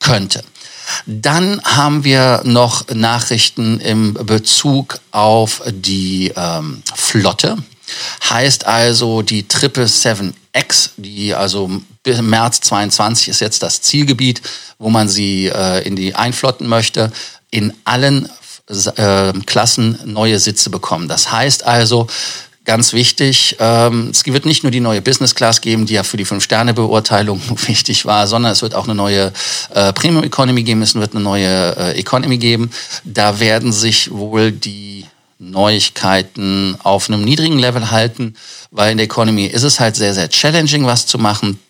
könnte. 0.00 0.42
Dann 1.06 1.62
haben 1.64 2.04
wir 2.04 2.42
noch 2.44 2.88
Nachrichten 2.88 3.80
im 3.80 4.14
Bezug 4.14 5.00
auf 5.12 5.62
die 5.66 6.32
ähm, 6.36 6.82
Flotte. 6.94 7.56
Heißt 8.28 8.66
also 8.66 9.22
die 9.22 9.44
777X, 9.44 10.90
die 10.96 11.34
also 11.34 11.70
bis 12.02 12.20
März 12.20 12.60
22 12.60 13.28
ist 13.28 13.40
jetzt 13.40 13.62
das 13.62 13.80
Zielgebiet, 13.80 14.42
wo 14.78 14.90
man 14.90 15.08
sie 15.08 15.46
äh, 15.46 15.86
in 15.86 15.96
die 15.96 16.14
einflotten 16.14 16.66
möchte, 16.66 17.12
in 17.50 17.72
allen 17.84 18.28
äh, 18.68 19.32
Klassen 19.46 19.98
neue 20.04 20.38
Sitze 20.38 20.70
bekommen. 20.70 21.08
Das 21.08 21.30
heißt 21.30 21.66
also, 21.66 22.06
ganz 22.64 22.92
wichtig, 22.92 23.56
ähm, 23.60 24.08
es 24.10 24.24
wird 24.24 24.46
nicht 24.46 24.62
nur 24.62 24.72
die 24.72 24.80
neue 24.80 25.02
Business 25.02 25.34
Class 25.34 25.60
geben, 25.60 25.86
die 25.86 25.94
ja 25.94 26.02
für 26.02 26.16
die 26.16 26.24
Fünf-Sterne-Beurteilung 26.24 27.40
wichtig 27.66 28.06
war, 28.06 28.26
sondern 28.26 28.52
es 28.52 28.62
wird 28.62 28.74
auch 28.74 28.84
eine 28.84 28.94
neue 28.94 29.32
äh, 29.74 29.92
Premium 29.92 30.24
Economy 30.24 30.62
geben, 30.62 30.82
es 30.82 30.94
wird 30.94 31.14
eine 31.14 31.22
neue 31.22 31.76
äh, 31.76 31.98
Economy 31.98 32.38
geben. 32.38 32.70
Da 33.04 33.38
werden 33.40 33.72
sich 33.72 34.10
wohl 34.10 34.52
die 34.52 35.04
Neuigkeiten 35.38 36.76
auf 36.82 37.08
einem 37.08 37.22
niedrigen 37.22 37.58
Level 37.58 37.90
halten, 37.90 38.34
weil 38.70 38.92
in 38.92 38.98
der 38.98 39.04
Economy 39.04 39.46
ist 39.46 39.62
es 39.62 39.78
halt 39.78 39.96
sehr, 39.96 40.14
sehr 40.14 40.30
challenging, 40.30 40.86
was 40.86 41.06
zu 41.06 41.18
machen. 41.18 41.60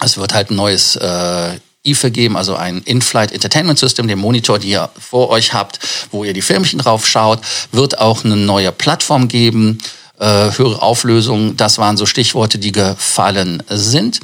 Es 0.00 0.18
wird 0.18 0.34
halt 0.34 0.50
ein 0.50 0.56
neues 0.56 0.96
äh, 0.96 1.58
IFE 1.84 2.10
geben, 2.10 2.36
also 2.36 2.56
ein 2.56 2.82
In-Flight 2.82 3.32
Entertainment 3.32 3.78
System, 3.78 4.08
den 4.08 4.18
Monitor, 4.18 4.58
den 4.58 4.70
ihr 4.70 4.90
vor 4.98 5.30
euch 5.30 5.52
habt, 5.52 5.78
wo 6.10 6.24
ihr 6.24 6.32
die 6.32 6.42
Filmchen 6.42 6.78
drauf 6.78 7.06
schaut, 7.06 7.40
wird 7.72 7.98
auch 7.98 8.24
eine 8.24 8.36
neue 8.36 8.72
Plattform 8.72 9.28
geben, 9.28 9.78
äh, 10.18 10.50
höhere 10.56 10.80
Auflösung, 10.80 11.56
das 11.56 11.78
waren 11.78 11.96
so 11.96 12.06
Stichworte, 12.06 12.58
die 12.58 12.72
gefallen 12.72 13.62
sind. 13.68 14.20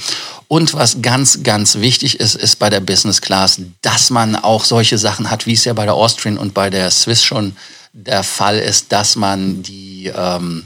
Und 0.49 0.75
was 0.75 1.00
ganz, 1.02 1.43
ganz 1.43 1.76
wichtig 1.76 2.19
ist, 2.19 2.35
ist 2.35 2.59
bei 2.59 2.71
der 2.71 2.81
Business 2.81 3.21
Class, 3.21 3.61
dass 3.83 4.11
man 4.11 4.35
auch 4.35 4.64
solche 4.64 4.99
Sachen 4.99 5.31
hat, 5.31 5.47
wie 5.47 5.52
es 5.52 5.64
ja 5.64 5.75
bei 5.75 5.85
der 5.85 5.95
Austrian 5.95 6.38
und 6.38 6.55
bei 6.55 6.71
der 6.71 6.90
Swiss 6.90 7.23
schon 7.23 7.57
der 7.93 8.23
Fall 8.23 8.59
ist, 8.59 8.93
dass 8.93 9.17
man 9.17 9.62
die, 9.62 10.12
ähm, 10.14 10.64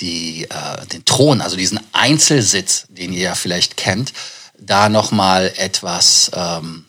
die, 0.00 0.44
äh, 0.44 0.86
den 0.92 1.04
Thron, 1.04 1.40
also 1.40 1.56
diesen 1.56 1.80
Einzelsitz, 1.92 2.86
den 2.88 3.12
ihr 3.12 3.22
ja 3.22 3.34
vielleicht 3.34 3.76
kennt, 3.76 4.12
da 4.58 4.88
nochmal 4.88 5.52
etwas 5.56 6.30
ähm, 6.34 6.84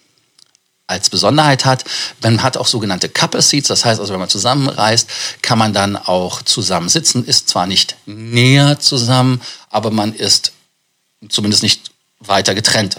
als 0.88 1.10
Besonderheit 1.10 1.65
hat. 1.65 1.84
Man 2.22 2.43
hat 2.43 2.57
auch 2.57 2.67
sogenannte 2.67 3.10
Couple 3.10 3.41
Seats, 3.41 3.67
das 3.67 3.86
heißt 3.86 4.00
also, 4.00 4.13
wenn 4.13 4.19
man 4.19 4.29
zusammenreist, 4.29 5.10
kann 5.41 5.57
man 5.57 5.74
dann 5.74 5.95
auch 5.95 6.41
zusammen 6.43 6.89
sitzen, 6.89 7.25
ist 7.25 7.50
zwar 7.50 7.65
nicht 7.65 7.95
näher 8.05 8.79
zusammen, 8.79 9.41
aber 9.69 9.91
man 9.91 10.13
ist 10.13 10.51
zumindest 11.29 11.63
nicht 11.63 11.91
weiter 12.19 12.53
getrennt. 12.53 12.98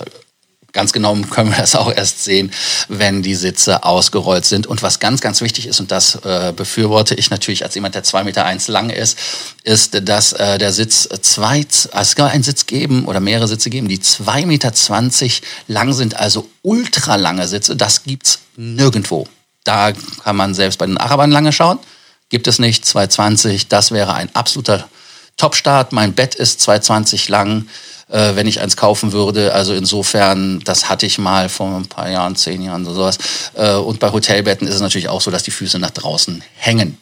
Ganz 0.76 0.92
genau 0.92 1.14
können 1.30 1.50
wir 1.50 1.56
das 1.56 1.74
auch 1.74 1.90
erst 1.90 2.22
sehen, 2.22 2.52
wenn 2.88 3.22
die 3.22 3.34
Sitze 3.34 3.82
ausgerollt 3.82 4.44
sind. 4.44 4.66
Und 4.66 4.82
was 4.82 5.00
ganz, 5.00 5.22
ganz 5.22 5.40
wichtig 5.40 5.66
ist, 5.66 5.80
und 5.80 5.90
das 5.90 6.16
äh, 6.16 6.52
befürworte 6.54 7.14
ich 7.14 7.30
natürlich 7.30 7.64
als 7.64 7.74
jemand, 7.74 7.94
der 7.94 8.02
zwei 8.02 8.24
Meter 8.24 8.44
eins 8.44 8.68
lang 8.68 8.90
ist, 8.90 9.18
ist, 9.64 10.06
dass 10.06 10.34
äh, 10.34 10.58
der 10.58 10.74
Sitz 10.74 11.08
zwei, 11.22 11.60
es 11.60 11.88
soll 12.12 12.28
einen 12.28 12.42
Sitz 12.42 12.66
geben 12.66 13.06
oder 13.06 13.20
mehrere 13.20 13.48
Sitze 13.48 13.70
geben, 13.70 13.88
die 13.88 14.00
zwei 14.00 14.44
Meter 14.44 14.74
zwanzig 14.74 15.40
lang 15.66 15.94
sind, 15.94 16.14
also 16.20 16.46
ultralange 16.60 17.48
Sitze. 17.48 17.74
Das 17.74 18.02
gibt's 18.02 18.40
nirgendwo. 18.56 19.26
Da 19.64 19.92
kann 20.22 20.36
man 20.36 20.52
selbst 20.52 20.78
bei 20.78 20.84
den 20.84 20.98
Arabern 20.98 21.30
lange 21.30 21.52
schauen. 21.52 21.78
Gibt 22.28 22.48
es 22.48 22.58
nicht. 22.58 22.84
220, 22.84 23.68
das 23.68 23.92
wäre 23.92 24.12
ein 24.12 24.28
absoluter 24.34 24.86
Topstart. 25.38 25.92
Mein 25.92 26.12
Bett 26.12 26.34
ist 26.34 26.60
220 26.60 27.30
lang 27.30 27.66
äh, 28.08 28.34
wenn 28.34 28.46
ich 28.46 28.60
eins 28.60 28.76
kaufen 28.76 29.12
würde. 29.12 29.52
Also 29.52 29.74
insofern, 29.74 30.60
das 30.60 30.88
hatte 30.88 31.06
ich 31.06 31.18
mal 31.18 31.48
vor 31.48 31.74
ein 31.76 31.86
paar 31.86 32.08
Jahren, 32.08 32.36
zehn 32.36 32.62
Jahren 32.62 32.84
oder 32.86 32.94
sowas. 32.94 33.18
Äh, 33.54 33.74
und 33.74 33.98
bei 33.98 34.12
Hotelbetten 34.12 34.66
ist 34.66 34.76
es 34.76 34.80
natürlich 34.80 35.08
auch 35.08 35.20
so, 35.20 35.30
dass 35.30 35.42
die 35.42 35.50
Füße 35.50 35.78
nach 35.78 35.90
draußen 35.90 36.42
hängen. 36.56 36.98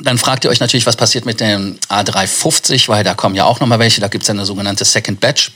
Dann 0.00 0.18
fragt 0.18 0.44
ihr 0.44 0.50
euch 0.50 0.60
natürlich, 0.60 0.86
was 0.86 0.96
passiert 0.96 1.26
mit 1.26 1.40
dem 1.40 1.78
A350, 1.88 2.88
weil 2.88 3.04
da 3.04 3.14
kommen 3.14 3.36
ja 3.36 3.44
auch 3.44 3.60
nochmal 3.60 3.78
welche. 3.78 4.00
Da 4.00 4.08
gibt 4.08 4.22
es 4.22 4.28
ja 4.28 4.34
eine 4.34 4.46
sogenannte 4.46 4.84
Second 4.84 5.20
Batch. 5.20 5.52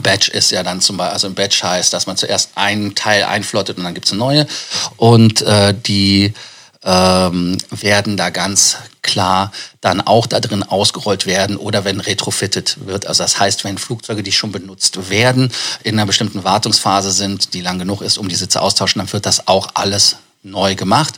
Batch 0.00 0.28
ist 0.28 0.50
ja 0.50 0.62
dann 0.62 0.80
zum 0.80 0.96
Beispiel, 0.96 1.12
also 1.12 1.26
ein 1.28 1.34
Batch 1.34 1.62
heißt, 1.62 1.92
dass 1.92 2.06
man 2.06 2.16
zuerst 2.16 2.50
einen 2.56 2.94
Teil 2.94 3.24
einflottet 3.24 3.78
und 3.78 3.84
dann 3.84 3.94
gibt 3.94 4.06
es 4.06 4.12
eine 4.12 4.18
neue. 4.18 4.46
Und 4.96 5.42
äh, 5.42 5.74
die 5.74 6.34
ähm, 6.84 7.56
werden 7.70 8.16
da 8.16 8.30
ganz 8.30 8.76
klar 9.02 9.52
dann 9.80 10.00
auch 10.00 10.26
da 10.26 10.40
drin 10.40 10.62
ausgerollt 10.62 11.26
werden 11.26 11.56
oder 11.56 11.84
wenn 11.84 12.00
retrofitted 12.00 12.86
wird. 12.86 13.06
Also 13.06 13.22
das 13.22 13.38
heißt, 13.38 13.64
wenn 13.64 13.78
Flugzeuge, 13.78 14.22
die 14.22 14.32
schon 14.32 14.52
benutzt 14.52 15.10
werden, 15.10 15.50
in 15.82 15.94
einer 15.94 16.06
bestimmten 16.06 16.44
Wartungsphase 16.44 17.10
sind, 17.10 17.54
die 17.54 17.60
lang 17.60 17.78
genug 17.78 18.02
ist, 18.02 18.18
um 18.18 18.28
die 18.28 18.34
Sitze 18.34 18.60
austauschen, 18.60 18.98
dann 18.98 19.12
wird 19.12 19.26
das 19.26 19.48
auch 19.48 19.68
alles 19.74 20.16
neu 20.42 20.74
gemacht. 20.74 21.14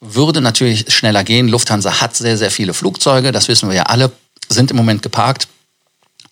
Würde 0.00 0.40
natürlich 0.40 0.92
schneller 0.92 1.24
gehen. 1.24 1.48
Lufthansa 1.48 2.00
hat 2.00 2.16
sehr, 2.16 2.36
sehr 2.36 2.50
viele 2.50 2.74
Flugzeuge, 2.74 3.32
das 3.32 3.48
wissen 3.48 3.68
wir 3.68 3.76
ja 3.76 3.82
alle, 3.84 4.10
sind 4.48 4.70
im 4.70 4.76
Moment 4.76 5.02
geparkt. 5.02 5.48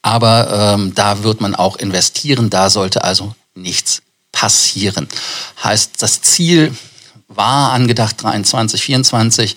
Aber 0.03 0.75
ähm, 0.75 0.95
da 0.95 1.25
wird 1.25 1.41
man 1.41 1.55
auch 1.55 1.77
investieren, 1.77 2.49
da 2.49 2.71
sollte 2.71 3.03
also 3.03 3.35
nichts 3.55 4.03
passieren. 4.31 5.09
Heißt, 5.65 6.01
das 6.01 6.23
Ziel 6.23 6.77
war 7.29 7.73
angedacht 7.73 8.23
23, 8.23 8.83
24, 8.83 9.57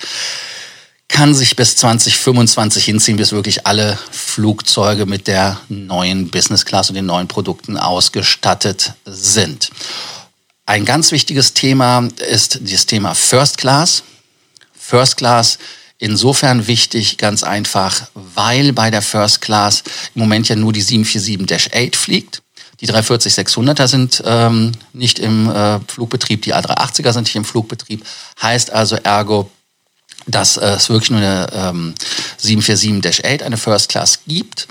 kann 1.08 1.34
sich 1.34 1.56
bis 1.56 1.76
2025 1.76 2.86
hinziehen, 2.86 3.18
bis 3.18 3.32
wirklich 3.32 3.66
alle 3.66 3.98
Flugzeuge 4.12 5.06
mit 5.06 5.28
der 5.28 5.60
neuen 5.68 6.30
Business 6.30 6.66
Class 6.66 6.90
und 6.90 6.96
den 6.96 7.08
neuen 7.08 7.28
Produkten 7.28 7.78
ausgestattet 7.78 8.94
sind. 9.06 9.72
Ein 10.66 10.86
ganz 10.86 11.12
wichtiges 11.12 11.54
Thema 11.54 12.08
ist 12.30 12.60
das 12.62 12.86
Thema 12.86 13.16
First 13.16 13.58
Class. 13.58 14.04
First 14.78 15.18
Class 15.18 15.58
insofern 15.98 16.68
wichtig, 16.68 17.18
ganz 17.18 17.44
einfach, 17.44 18.08
weil 18.14 18.72
bei 18.72 18.92
der 18.92 19.02
First 19.02 19.42
Class 19.42 19.84
im 20.14 20.22
Moment 20.22 20.48
ja 20.48 20.56
nur 20.56 20.72
die 20.72 20.84
747-8 20.84 21.96
fliegt. 21.96 22.42
Die 22.82 22.88
340-600er 22.88 23.88
sind 23.88 24.24
ähm, 24.26 24.72
nicht 24.94 25.20
im 25.20 25.50
äh, 25.50 25.80
Flugbetrieb, 25.88 26.44
die 26.44 26.56
A380er 26.56 27.12
sind 27.12 27.24
nicht 27.24 27.36
im 27.36 27.46
Flugbetrieb. 27.46 28.06
Heißt 28.42 28.72
also 28.72 28.96
ergo, 28.96 29.50
dass 30.28 30.58
äh, 30.58 30.66
es 30.72 30.90
wirklich 30.90 31.12
nur 31.12 31.20
eine 31.20 31.48
ähm, 31.54 31.94
747-8, 32.42 33.44
eine 33.44 33.58
First 33.58 33.90
Class 33.90 34.20
gibt. 34.28 34.68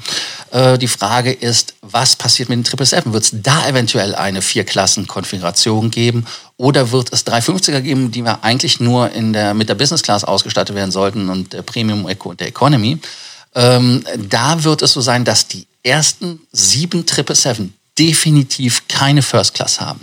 Äh, 0.50 0.78
die 0.78 0.88
Frage 0.88 1.32
ist, 1.32 1.74
was 1.82 2.16
passiert 2.16 2.48
mit 2.48 2.56
dem 2.56 2.64
777? 2.64 3.12
Wird 3.12 3.24
es 3.24 3.30
da 3.42 3.66
eventuell 3.68 4.14
eine 4.14 4.42
Vier-Klassen-Konfiguration 4.42 5.90
geben 5.90 6.26
oder 6.56 6.90
wird 6.92 7.12
es 7.12 7.26
350er 7.26 7.80
geben, 7.80 8.10
die 8.10 8.22
wir 8.22 8.44
eigentlich 8.44 8.80
nur 8.80 9.10
in 9.12 9.32
der, 9.32 9.54
mit 9.54 9.68
der 9.68 9.74
Business 9.74 10.02
Class 10.02 10.24
ausgestattet 10.24 10.76
werden 10.76 10.90
sollten 10.90 11.28
und 11.28 11.52
der 11.52 11.62
Premium 11.62 12.08
Eco 12.08 12.30
und 12.30 12.40
der 12.40 12.48
Economy? 12.48 12.98
Ähm, 13.54 14.04
da 14.16 14.62
wird 14.64 14.82
es 14.82 14.92
so 14.92 15.00
sein, 15.00 15.24
dass 15.24 15.48
die 15.48 15.66
ersten 15.82 16.40
sieben 16.52 17.04
777 17.06 17.77
definitiv 17.98 18.86
keine 18.88 19.22
First 19.22 19.54
Class 19.54 19.80
haben. 19.80 20.00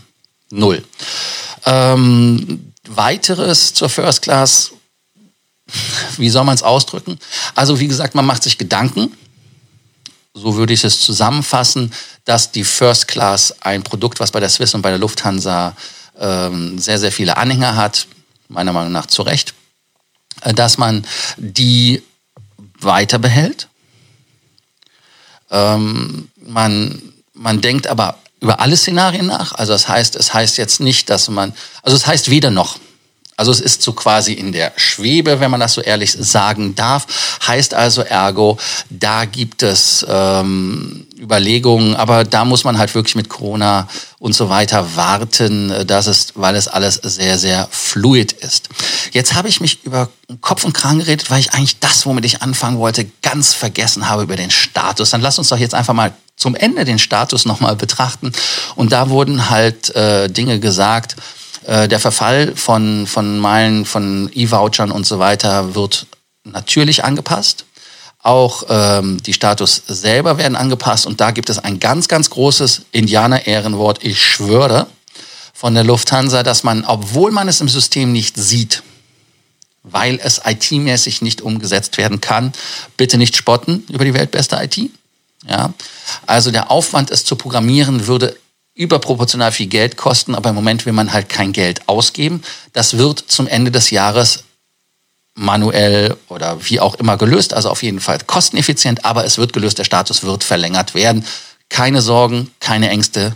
Null. 0.51 0.83
Ähm, 1.65 2.71
weiteres 2.87 3.73
zur 3.73 3.89
First 3.89 4.21
Class 4.21 4.71
wie 6.17 6.29
soll 6.29 6.43
man 6.43 6.55
es 6.55 6.63
ausdrücken? 6.63 7.19
Also 7.55 7.79
wie 7.79 7.87
gesagt, 7.87 8.15
man 8.15 8.25
macht 8.25 8.43
sich 8.43 8.57
Gedanken. 8.57 9.11
So 10.33 10.55
würde 10.55 10.73
ich 10.73 10.83
es 10.83 10.99
zusammenfassen, 10.99 11.93
dass 12.25 12.51
die 12.51 12.63
First 12.63 13.07
Class 13.07 13.55
ein 13.61 13.83
Produkt, 13.83 14.19
was 14.19 14.31
bei 14.31 14.39
der 14.39 14.49
Swiss 14.49 14.73
und 14.73 14.81
bei 14.81 14.89
der 14.89 14.99
Lufthansa 14.99 15.75
ähm, 16.19 16.77
sehr, 16.77 16.99
sehr 16.99 17.11
viele 17.11 17.37
Anhänger 17.37 17.75
hat, 17.75 18.07
meiner 18.47 18.73
Meinung 18.73 18.91
nach 18.91 19.05
zu 19.05 19.21
Recht, 19.21 19.53
äh, 20.41 20.53
dass 20.53 20.77
man 20.77 21.05
die 21.37 22.03
weiter 22.79 23.17
behält. 23.17 23.69
Ähm, 25.49 26.29
man, 26.45 27.01
man 27.35 27.61
denkt 27.61 27.87
aber 27.87 28.17
über 28.39 28.59
alle 28.59 28.77
Szenarien 28.77 29.27
nach. 29.27 29.53
Also 29.53 29.73
das 29.73 29.87
heißt, 29.87 30.15
es 30.15 30.33
heißt 30.33 30.57
jetzt 30.57 30.79
nicht, 30.79 31.09
dass 31.09 31.29
man, 31.29 31.53
also 31.83 31.95
es 31.95 32.07
heißt 32.07 32.29
weder 32.29 32.51
noch. 32.51 32.77
Also 33.37 33.51
es 33.51 33.59
ist 33.59 33.81
so 33.81 33.91
quasi 33.91 34.31
in 34.31 34.53
der 34.53 34.71
Schwebe, 34.77 35.41
wenn 35.41 35.51
man 35.51 35.59
das 35.59 35.73
so 35.73 35.81
ehrlich 35.81 36.15
sagen 36.17 36.73
darf. 36.73 37.39
Heißt 37.45 37.73
also 37.73 38.01
ergo, 38.01 38.57
da 38.89 39.25
gibt 39.25 39.61
es 39.61 40.05
ähm, 40.07 41.05
Überlegungen, 41.19 41.97
aber 41.97 42.23
da 42.23 42.45
muss 42.45 42.63
man 42.63 42.77
halt 42.77 42.95
wirklich 42.95 43.15
mit 43.15 43.27
Corona 43.27 43.89
und 44.19 44.33
so 44.33 44.49
weiter 44.49 44.95
warten, 44.95 45.85
dass 45.85 46.07
es, 46.07 46.31
weil 46.35 46.55
es 46.55 46.69
alles 46.69 46.95
sehr, 46.95 47.37
sehr 47.37 47.67
fluid 47.71 48.31
ist. 48.31 48.69
Jetzt 49.11 49.33
habe 49.33 49.49
ich 49.49 49.59
mich 49.59 49.83
über 49.83 50.09
Kopf 50.39 50.63
und 50.63 50.71
Kragen 50.71 50.99
geredet, 50.99 51.29
weil 51.29 51.41
ich 51.41 51.51
eigentlich 51.53 51.79
das, 51.79 52.05
womit 52.05 52.23
ich 52.23 52.41
anfangen 52.41 52.79
wollte, 52.79 53.05
ganz 53.21 53.53
vergessen 53.53 54.07
habe 54.07 54.23
über 54.23 54.37
den 54.37 54.51
Status. 54.51 55.09
Dann 55.09 55.19
lass 55.19 55.39
uns 55.39 55.49
doch 55.49 55.57
jetzt 55.57 55.75
einfach 55.75 55.93
mal 55.93 56.13
zum 56.35 56.55
Ende 56.55 56.85
den 56.85 56.99
Status 56.99 57.45
nochmal 57.45 57.75
betrachten. 57.75 58.31
Und 58.75 58.91
da 58.91 59.09
wurden 59.09 59.49
halt 59.49 59.95
äh, 59.95 60.29
Dinge 60.29 60.59
gesagt, 60.59 61.15
äh, 61.65 61.87
der 61.87 61.99
Verfall 61.99 62.55
von, 62.55 63.07
von 63.07 63.39
Meilen, 63.39 63.85
von 63.85 64.29
E-Vouchern 64.33 64.91
und 64.91 65.05
so 65.05 65.19
weiter 65.19 65.75
wird 65.75 66.07
natürlich 66.43 67.03
angepasst. 67.03 67.65
Auch 68.21 68.63
ähm, 68.69 69.21
die 69.21 69.33
Status 69.33 69.83
selber 69.87 70.37
werden 70.37 70.55
angepasst 70.55 71.05
und 71.05 71.21
da 71.21 71.31
gibt 71.31 71.49
es 71.49 71.59
ein 71.59 71.79
ganz, 71.79 72.07
ganz 72.07 72.29
großes 72.29 72.81
Indianer-Ehrenwort, 72.91 74.03
ich 74.03 74.23
schwöre, 74.23 74.87
von 75.53 75.73
der 75.73 75.83
Lufthansa, 75.83 76.43
dass 76.43 76.63
man, 76.63 76.83
obwohl 76.85 77.31
man 77.31 77.47
es 77.47 77.61
im 77.61 77.69
System 77.69 78.11
nicht 78.11 78.35
sieht, 78.35 78.83
weil 79.83 80.19
es 80.21 80.41
IT-mäßig 80.43 81.21
nicht 81.21 81.41
umgesetzt 81.41 81.97
werden 81.97 82.19
kann, 82.19 82.51
bitte 82.97 83.17
nicht 83.17 83.35
spotten 83.35 83.83
über 83.89 84.03
die 84.03 84.13
weltbeste 84.13 84.57
IT. 84.61 84.89
Ja? 85.47 85.73
Also 86.25 86.51
der 86.51 86.71
Aufwand, 86.71 87.11
es 87.11 87.25
zu 87.25 87.35
programmieren, 87.35 88.07
würde 88.07 88.37
überproportional 88.75 89.51
viel 89.51 89.67
Geld 89.67 89.97
kosten, 89.97 90.35
aber 90.35 90.49
im 90.49 90.55
Moment 90.55 90.85
will 90.85 90.93
man 90.93 91.13
halt 91.13 91.29
kein 91.29 91.53
Geld 91.53 91.87
ausgeben. 91.87 92.43
Das 92.73 92.97
wird 92.97 93.19
zum 93.19 93.47
Ende 93.47 93.71
des 93.71 93.89
Jahres 93.89 94.43
manuell 95.35 96.17
oder 96.27 96.57
wie 96.69 96.79
auch 96.79 96.95
immer 96.95 97.17
gelöst, 97.17 97.53
also 97.53 97.69
auf 97.69 97.83
jeden 97.83 97.99
Fall 97.99 98.19
kosteneffizient, 98.25 99.05
aber 99.05 99.25
es 99.25 99.37
wird 99.37 99.53
gelöst, 99.53 99.77
der 99.77 99.83
Status 99.83 100.23
wird 100.23 100.43
verlängert 100.43 100.93
werden. 100.93 101.25
Keine 101.69 102.01
Sorgen, 102.01 102.51
keine 102.59 102.89
Ängste. 102.89 103.35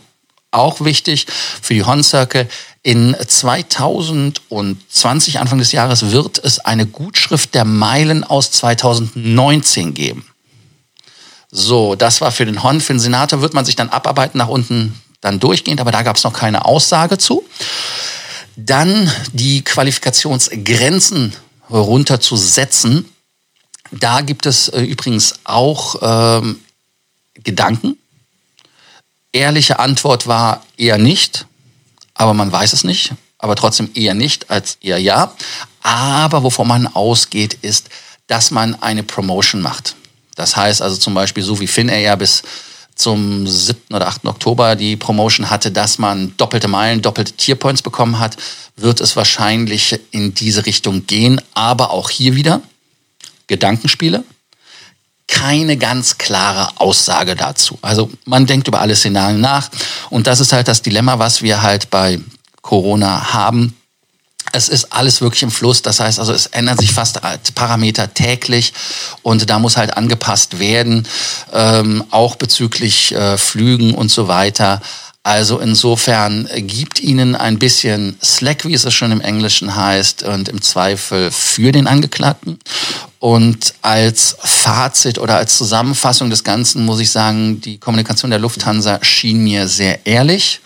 Auch 0.52 0.82
wichtig 0.82 1.28
für 1.62 1.74
die 1.74 1.84
Horn 1.84 2.04
Circle. 2.04 2.48
In 2.82 3.16
2020, 3.16 5.40
Anfang 5.40 5.60
des 5.60 5.74
Jahres, 5.74 6.12
wird 6.12 6.44
es 6.44 6.60
eine 6.60 6.86
Gutschrift 6.86 7.54
der 7.54 7.66
Meilen 7.66 8.24
aus 8.24 8.52
2019 8.52 9.94
geben. 9.94 10.26
So, 11.52 11.96
das 11.96 12.22
war 12.22 12.32
für 12.32 12.46
den 12.46 12.62
Hon. 12.64 12.82
Für 12.82 12.94
den 12.94 13.00
Senator 13.00 13.42
wird 13.42 13.54
man 13.54 13.66
sich 13.66 13.76
dann 13.76 13.90
abarbeiten 13.90 14.38
nach 14.38 14.48
unten 14.48 15.00
dann 15.22 15.40
durchgehend, 15.40 15.82
aber 15.82 15.92
da 15.92 16.04
gab 16.04 16.16
es 16.16 16.24
noch 16.24 16.34
keine 16.34 16.66
Aussage 16.66 17.18
zu. 17.18 17.44
Dann 18.56 19.12
die 19.34 19.64
Qualifikationsgrenzen 19.64 21.36
runterzusetzen. 21.70 23.06
Da 23.92 24.22
gibt 24.22 24.46
es 24.46 24.70
äh, 24.70 24.82
übrigens 24.82 25.36
auch 25.44 25.96
ähm, 26.02 26.60
Gedanken. 27.36 27.98
Ehrliche 29.32 29.80
Antwort 29.80 30.28
war 30.28 30.64
eher 30.78 30.98
nicht, 30.98 31.46
aber 32.14 32.34
man 32.34 32.52
weiß 32.52 32.74
es 32.74 32.84
nicht. 32.84 33.14
Aber 33.38 33.56
trotzdem 33.56 33.90
eher 33.94 34.14
nicht 34.14 34.50
als 34.52 34.78
eher 34.82 35.00
ja. 35.00 35.34
Aber 35.82 36.44
wovon 36.44 36.68
man 36.68 36.88
ausgeht, 36.88 37.58
ist, 37.62 37.90
dass 38.28 38.52
man 38.52 38.82
eine 38.82 39.04
Promotion 39.04 39.62
macht. 39.62 39.96
Das 40.40 40.56
heißt 40.56 40.82
also 40.82 40.96
zum 40.96 41.14
Beispiel 41.14 41.44
so 41.44 41.60
wie 41.60 41.68
Finnair 41.68 42.00
ja 42.00 42.16
bis 42.16 42.44
zum 42.96 43.46
7. 43.46 43.94
oder 43.94 44.08
8. 44.08 44.26
Oktober 44.26 44.78
die 44.78 44.96
Promotion 44.96 45.50
hatte, 45.50 45.70
dass 45.70 46.00
man 46.00 46.34
doppelte 46.38 46.70
Meilen, 46.70 47.02
doppelte 47.02 47.34
Tierpoints 47.34 47.82
bekommen 47.82 48.20
hat, 48.20 48.38
wird 48.78 49.02
es 49.02 49.18
wahrscheinlich 49.18 50.00
in 50.12 50.34
diese 50.34 50.66
Richtung 50.66 51.06
gehen. 51.08 51.42
Aber 51.54 51.92
auch 51.92 52.10
hier 52.10 52.36
wieder 52.36 52.62
Gedankenspiele. 53.48 54.24
Keine 55.28 55.76
ganz 55.76 56.18
klare 56.18 56.80
Aussage 56.80 57.36
dazu. 57.36 57.78
Also 57.82 58.10
man 58.24 58.46
denkt 58.46 58.70
über 58.70 58.80
alle 58.80 58.96
Szenarien 58.96 59.42
nach. 59.42 59.70
Und 60.10 60.26
das 60.26 60.40
ist 60.40 60.54
halt 60.54 60.70
das 60.70 60.82
Dilemma, 60.82 61.20
was 61.20 61.42
wir 61.42 61.62
halt 61.62 61.90
bei 61.90 62.18
Corona 62.62 63.34
haben 63.34 63.76
es 64.52 64.70
ist 64.70 64.94
alles 64.94 65.22
wirklich 65.22 65.44
im 65.44 65.52
Fluss. 65.52 65.82
Das 65.82 66.00
heißt 66.00 66.20
also, 66.20 66.34
es 66.34 66.48
ändern 66.48 66.78
sich 66.78 66.92
fast 66.92 67.20
Parameter 67.56 68.14
täglich 68.14 68.74
und 69.22 69.50
da 69.50 69.60
muss 69.60 69.78
halt 69.78 69.96
angepasst 69.96 70.60
werden, 70.60 71.08
ähm, 71.54 72.04
auch 72.12 72.36
bezüglich 72.36 73.14
äh, 73.14 73.38
Flügen 73.38 73.94
und 73.94 74.10
so 74.10 74.28
weiter. 74.28 74.82
Also 75.24 75.60
insofern 75.60 76.50
gibt 76.56 77.02
Ihnen 77.02 77.36
ein 77.36 77.60
bisschen 77.60 78.18
Slack, 78.24 78.66
wie 78.66 78.74
es 78.74 78.92
schon 78.94 79.12
im 79.12 79.22
Englischen 79.22 79.76
heißt, 79.76 80.24
und 80.24 80.48
im 80.48 80.62
Zweifel 80.62 81.30
für 81.30 81.72
den 81.72 81.88
Angeklagten. 81.88 82.58
Und 83.20 83.74
als 83.82 84.38
Fazit 84.40 85.20
oder 85.20 85.36
als 85.36 85.58
Zusammenfassung 85.58 86.30
des 86.30 86.46
Ganzen 86.46 86.86
muss 86.86 87.02
ich 87.02 87.12
sagen, 87.12 87.60
die 87.60 87.78
Kommunikation 87.78 88.32
der 88.32 88.40
Lufthansa 88.40 89.00
schien 89.04 89.44
mir 89.44 89.68
sehr 89.68 90.06
ehrlich 90.08 90.62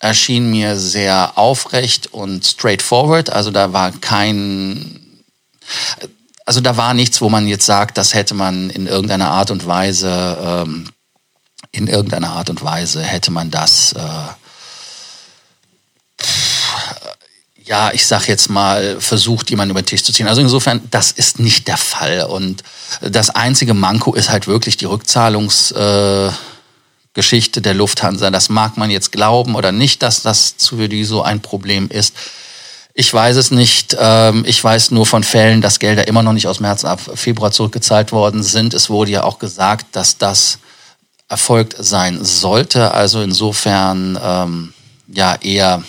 erschien 0.00 0.50
mir 0.50 0.76
sehr 0.76 1.38
aufrecht 1.38 2.12
und 2.12 2.44
straightforward. 2.44 3.30
Also 3.30 3.50
da 3.50 3.72
war 3.72 3.92
kein, 3.92 5.22
also 6.46 6.60
da 6.60 6.76
war 6.76 6.94
nichts, 6.94 7.20
wo 7.20 7.28
man 7.28 7.46
jetzt 7.46 7.66
sagt, 7.66 7.98
das 7.98 8.14
hätte 8.14 8.34
man 8.34 8.70
in 8.70 8.86
irgendeiner 8.86 9.30
Art 9.30 9.50
und 9.50 9.66
Weise, 9.66 10.64
ähm, 10.66 10.88
in 11.70 11.86
irgendeiner 11.86 12.30
Art 12.30 12.50
und 12.50 12.64
Weise 12.64 13.02
hätte 13.02 13.30
man 13.30 13.50
das, 13.50 13.92
äh, 13.92 14.00
ja, 17.64 17.92
ich 17.92 18.06
sag 18.06 18.26
jetzt 18.26 18.48
mal, 18.50 19.00
versucht, 19.00 19.50
jemanden 19.50 19.70
über 19.70 19.82
den 19.82 19.86
Tisch 19.86 20.02
zu 20.02 20.12
ziehen. 20.12 20.26
Also 20.26 20.40
insofern, 20.40 20.80
das 20.90 21.12
ist 21.12 21.38
nicht 21.38 21.68
der 21.68 21.76
Fall. 21.76 22.24
Und 22.24 22.64
das 23.00 23.30
einzige 23.30 23.74
Manko 23.74 24.14
ist 24.14 24.30
halt 24.30 24.48
wirklich 24.48 24.76
die 24.76 24.86
Rückzahlungs, 24.86 25.70
äh, 25.72 26.32
Geschichte 27.14 27.60
der 27.60 27.74
Lufthansa. 27.74 28.30
Das 28.30 28.48
mag 28.48 28.76
man 28.76 28.90
jetzt 28.90 29.12
glauben 29.12 29.54
oder 29.56 29.72
nicht, 29.72 30.02
dass 30.02 30.22
das 30.22 30.54
für 30.58 30.88
die 30.88 31.04
so 31.04 31.22
ein 31.22 31.40
Problem 31.40 31.88
ist. 31.88 32.14
Ich 32.94 33.12
weiß 33.12 33.36
es 33.36 33.50
nicht. 33.50 33.96
Ähm, 33.98 34.44
ich 34.46 34.62
weiß 34.62 34.90
nur 34.90 35.06
von 35.06 35.24
Fällen, 35.24 35.60
dass 35.60 35.78
Gelder 35.78 36.06
immer 36.08 36.22
noch 36.22 36.32
nicht 36.32 36.46
aus 36.46 36.60
März 36.60 36.84
ab 36.84 37.00
Februar 37.14 37.52
zurückgezahlt 37.52 38.12
worden 38.12 38.42
sind. 38.42 38.74
Es 38.74 38.90
wurde 38.90 39.12
ja 39.12 39.24
auch 39.24 39.38
gesagt, 39.38 39.86
dass 39.92 40.18
das 40.18 40.58
erfolgt 41.28 41.76
sein 41.78 42.24
sollte. 42.24 42.92
Also 42.92 43.22
insofern 43.22 44.18
ähm, 44.22 44.74
ja 45.08 45.36
eher 45.36 45.82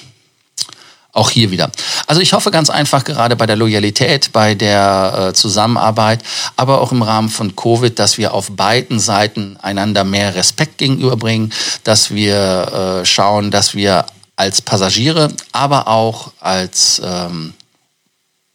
auch 1.14 1.30
hier 1.30 1.52
wieder. 1.52 1.72
Also 2.08 2.22
ich 2.22 2.34
hoffe 2.34 2.52
ganz 2.52 2.70
einfach 2.70 3.04
gerade 3.04 3.36
bei 3.36 3.46
der 3.46 3.56
Loyalität, 3.56 4.32
bei 4.32 4.56
der 4.56 5.30
äh, 5.30 5.34
Zusammenarbeit, 5.34 6.24
aber 6.56 6.82
auch 6.82 6.92
im 6.92 7.02
Rahmen 7.02 7.30
von 7.30 7.56
Covid, 7.56 7.98
dass 8.00 8.18
wir 8.18 8.34
auf 8.34 8.52
beiden 8.52 9.00
Seiten 9.00 9.58
einander 9.62 10.04
mehr 10.04 10.36
Respekt 10.36 10.78
gegenüberbringen, 10.78 11.52
dass 11.84 12.12
wir 12.12 13.02
äh, 13.02 13.06
schauen, 13.06 13.52
dass 13.52 13.76
wir 13.76 14.06
als 14.36 14.62
Passagiere, 14.62 15.34
aber 15.52 15.88
auch 15.88 16.32
als 16.40 17.02
ähm, 17.04 17.54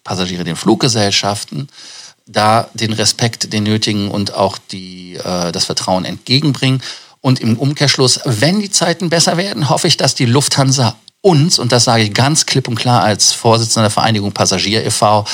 Passagiere 0.02 0.44
den 0.44 0.56
Fluggesellschaften 0.56 1.68
da 2.26 2.68
den 2.74 2.92
Respekt, 2.92 3.52
den 3.52 3.62
nötigen 3.62 4.10
und 4.10 4.34
auch 4.34 4.58
die, 4.58 5.14
äh, 5.14 5.52
das 5.52 5.64
Vertrauen 5.64 6.04
entgegenbringen. 6.04 6.82
Und 7.20 7.40
im 7.40 7.58
Umkehrschluss, 7.58 8.20
wenn 8.24 8.60
die 8.60 8.70
Zeiten 8.70 9.10
besser 9.10 9.36
werden, 9.36 9.68
hoffe 9.68 9.88
ich, 9.88 9.96
dass 9.96 10.14
die 10.14 10.26
Lufthansa 10.26 10.96
uns, 11.26 11.58
und 11.58 11.72
das 11.72 11.82
sage 11.82 12.04
ich 12.04 12.14
ganz 12.14 12.46
klipp 12.46 12.68
und 12.68 12.76
klar 12.76 13.02
als 13.02 13.32
Vorsitzender 13.32 13.88
der 13.88 13.90
Vereinigung 13.90 14.30
Passagier 14.30 14.86
e.V., 14.86 15.26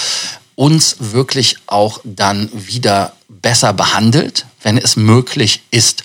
uns 0.55 0.97
wirklich 0.99 1.57
auch 1.67 2.01
dann 2.03 2.49
wieder 2.53 3.13
besser 3.29 3.75
behandelt, 3.75 4.47
wenn 4.63 4.79
es 4.79 4.97
möglich 4.97 5.63
ist. 5.71 6.05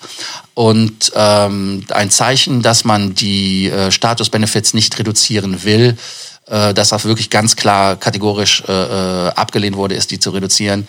Und 0.53 1.13
ähm, 1.15 1.85
ein 1.89 2.11
Zeichen, 2.11 2.61
dass 2.61 2.83
man 2.83 3.15
die 3.15 3.69
äh, 3.69 3.89
Statusbenefits 3.89 4.73
nicht 4.73 4.99
reduzieren 4.99 5.63
will, 5.63 5.97
äh, 6.47 6.73
dass 6.73 6.91
auch 6.91 7.05
wirklich 7.05 7.29
ganz 7.29 7.55
klar 7.55 7.95
kategorisch 7.95 8.63
äh, 8.67 8.71
äh, 8.71 9.29
abgelehnt 9.29 9.77
wurde, 9.77 9.95
ist, 9.95 10.11
die 10.11 10.19
zu 10.19 10.31
reduzieren, 10.31 10.85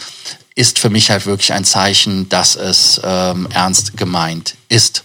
ist 0.56 0.80
für 0.80 0.90
mich 0.90 1.10
halt 1.10 1.24
wirklich 1.24 1.52
ein 1.52 1.64
Zeichen, 1.64 2.28
dass 2.28 2.56
es 2.56 3.00
ähm, 3.04 3.46
ernst 3.52 3.96
gemeint 3.96 4.56
ist. 4.68 5.04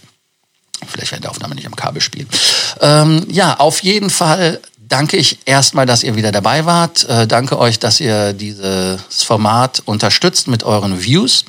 Vielleicht 0.86 1.12
während 1.12 1.24
der 1.24 1.30
Aufnahme 1.30 1.54
nicht 1.54 1.66
am 1.66 1.76
Kabel 1.76 2.00
spielen. 2.00 2.28
Ähm, 2.80 3.26
ja, 3.28 3.58
auf 3.58 3.82
jeden 3.82 4.10
Fall 4.10 4.60
danke 4.88 5.16
ich 5.16 5.38
erstmal, 5.44 5.86
dass 5.86 6.02
ihr 6.02 6.16
wieder 6.16 6.32
dabei 6.32 6.66
wart. 6.66 7.08
Äh, 7.08 7.26
danke 7.26 7.58
euch, 7.58 7.78
dass 7.78 8.00
ihr 8.00 8.32
dieses 8.32 9.22
Format 9.22 9.82
unterstützt 9.84 10.48
mit 10.48 10.62
euren 10.62 11.02
Views. 11.02 11.44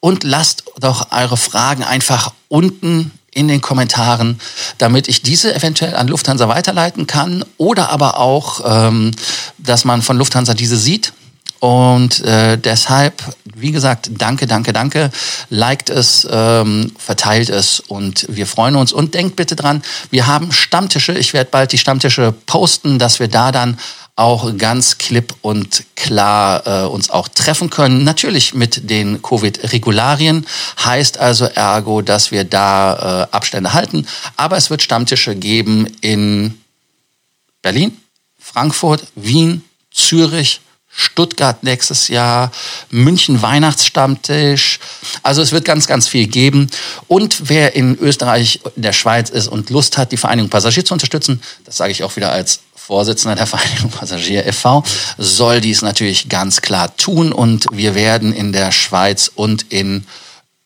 Und 0.00 0.24
lasst 0.24 0.64
doch 0.78 1.12
eure 1.12 1.36
Fragen 1.36 1.84
einfach 1.84 2.32
unten 2.48 3.10
in 3.32 3.48
den 3.48 3.60
Kommentaren, 3.60 4.40
damit 4.78 5.08
ich 5.08 5.22
diese 5.22 5.54
eventuell 5.54 5.94
an 5.94 6.08
Lufthansa 6.08 6.48
weiterleiten 6.48 7.06
kann 7.06 7.44
oder 7.58 7.90
aber 7.90 8.18
auch, 8.18 8.60
ähm, 8.64 9.12
dass 9.58 9.84
man 9.84 10.02
von 10.02 10.16
Lufthansa 10.16 10.54
diese 10.54 10.76
sieht. 10.76 11.12
Und 11.60 12.24
äh, 12.24 12.56
deshalb, 12.56 13.22
wie 13.44 13.70
gesagt, 13.70 14.10
danke, 14.16 14.46
danke, 14.46 14.72
danke. 14.72 15.10
Liked 15.50 15.90
es, 15.90 16.26
ähm, 16.30 16.90
verteilt 16.98 17.50
es 17.50 17.80
und 17.80 18.26
wir 18.30 18.46
freuen 18.46 18.76
uns. 18.76 18.94
Und 18.94 19.14
denkt 19.14 19.36
bitte 19.36 19.56
dran, 19.56 19.82
wir 20.10 20.26
haben 20.26 20.52
Stammtische. 20.52 21.12
Ich 21.12 21.34
werde 21.34 21.50
bald 21.50 21.72
die 21.72 21.78
Stammtische 21.78 22.32
posten, 22.46 22.98
dass 22.98 23.20
wir 23.20 23.28
da 23.28 23.52
dann 23.52 23.78
auch 24.16 24.56
ganz 24.56 24.96
klipp 24.96 25.34
und 25.42 25.84
klar 25.96 26.66
äh, 26.66 26.86
uns 26.86 27.10
auch 27.10 27.28
treffen 27.28 27.68
können. 27.68 28.04
Natürlich 28.04 28.54
mit 28.54 28.88
den 28.88 29.20
Covid-Regularien. 29.20 30.46
Heißt 30.82 31.18
also 31.18 31.44
ergo, 31.44 32.00
dass 32.00 32.30
wir 32.30 32.44
da 32.44 33.26
äh, 33.30 33.34
Abstände 33.34 33.74
halten. 33.74 34.06
Aber 34.36 34.56
es 34.56 34.70
wird 34.70 34.82
Stammtische 34.82 35.36
geben 35.36 35.86
in 36.00 36.58
Berlin, 37.60 37.98
Frankfurt, 38.38 39.04
Wien, 39.14 39.62
Zürich, 39.92 40.60
Stuttgart 40.92 41.62
nächstes 41.62 42.08
Jahr, 42.08 42.50
München 42.90 43.42
Weihnachtsstammtisch. 43.42 44.80
Also 45.22 45.40
es 45.40 45.52
wird 45.52 45.64
ganz, 45.64 45.86
ganz 45.86 46.08
viel 46.08 46.26
geben. 46.26 46.68
Und 47.06 47.48
wer 47.48 47.74
in 47.76 47.96
Österreich, 47.98 48.60
in 48.76 48.82
der 48.82 48.92
Schweiz 48.92 49.30
ist 49.30 49.48
und 49.48 49.70
Lust 49.70 49.98
hat, 49.98 50.12
die 50.12 50.16
Vereinigung 50.16 50.50
Passagier 50.50 50.84
zu 50.84 50.94
unterstützen, 50.94 51.40
das 51.64 51.76
sage 51.76 51.92
ich 51.92 52.02
auch 52.02 52.16
wieder 52.16 52.32
als 52.32 52.60
Vorsitzender 52.74 53.36
der 53.36 53.46
Vereinigung 53.46 53.90
Passagier 53.90 54.44
e.V., 54.46 54.82
soll 55.16 55.60
dies 55.60 55.82
natürlich 55.82 56.28
ganz 56.28 56.60
klar 56.60 56.96
tun. 56.96 57.32
Und 57.32 57.66
wir 57.70 57.94
werden 57.94 58.32
in 58.32 58.52
der 58.52 58.72
Schweiz 58.72 59.30
und 59.32 59.66
in 59.70 60.06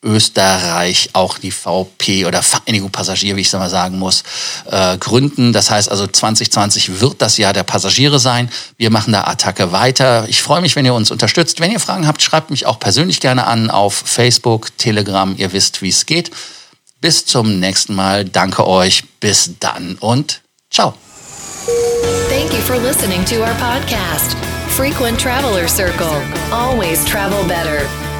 Österreich 0.04 1.10
auch 1.14 1.38
die 1.38 1.50
VP 1.50 2.26
oder 2.26 2.42
Vereinigung 2.42 2.90
Passagier, 2.90 3.36
wie 3.36 3.40
ich 3.40 3.48
es 3.48 3.52
mal 3.54 3.70
sagen 3.70 3.98
muss, 3.98 4.22
äh, 4.70 4.96
gründen. 4.98 5.52
Das 5.52 5.70
heißt 5.70 5.90
also 5.90 6.06
2020 6.06 7.00
wird 7.00 7.20
das 7.22 7.38
Jahr 7.38 7.52
der 7.52 7.62
Passagiere 7.64 8.18
sein. 8.18 8.50
Wir 8.76 8.90
machen 8.90 9.12
da 9.12 9.24
Attacke 9.24 9.72
weiter. 9.72 10.26
Ich 10.28 10.42
freue 10.42 10.60
mich, 10.60 10.76
wenn 10.76 10.84
ihr 10.84 10.94
uns 10.94 11.10
unterstützt. 11.10 11.60
Wenn 11.60 11.72
ihr 11.72 11.80
Fragen 11.80 12.06
habt, 12.06 12.22
schreibt 12.22 12.50
mich 12.50 12.66
auch 12.66 12.78
persönlich 12.78 13.20
gerne 13.20 13.46
an 13.46 13.70
auf 13.70 13.94
Facebook, 13.94 14.76
Telegram. 14.78 15.34
Ihr 15.36 15.52
wisst, 15.52 15.82
wie 15.82 15.88
es 15.88 16.06
geht. 16.06 16.30
Bis 17.00 17.26
zum 17.26 17.58
nächsten 17.58 17.94
Mal. 17.94 18.24
Danke 18.24 18.66
euch. 18.66 19.04
Bis 19.20 19.50
dann 19.60 19.96
und 20.00 20.42
ciao. 20.70 20.94
Thank 22.28 22.52
you 22.52 22.60
for 22.60 22.76
listening 22.76 23.24
to 23.24 23.36
our 23.36 23.54
podcast, 23.54 24.36
Frequent 24.68 25.18
Traveler 25.18 25.68
Circle. 25.68 26.20
Always 26.50 27.04
travel 27.04 27.42
better. 27.44 28.03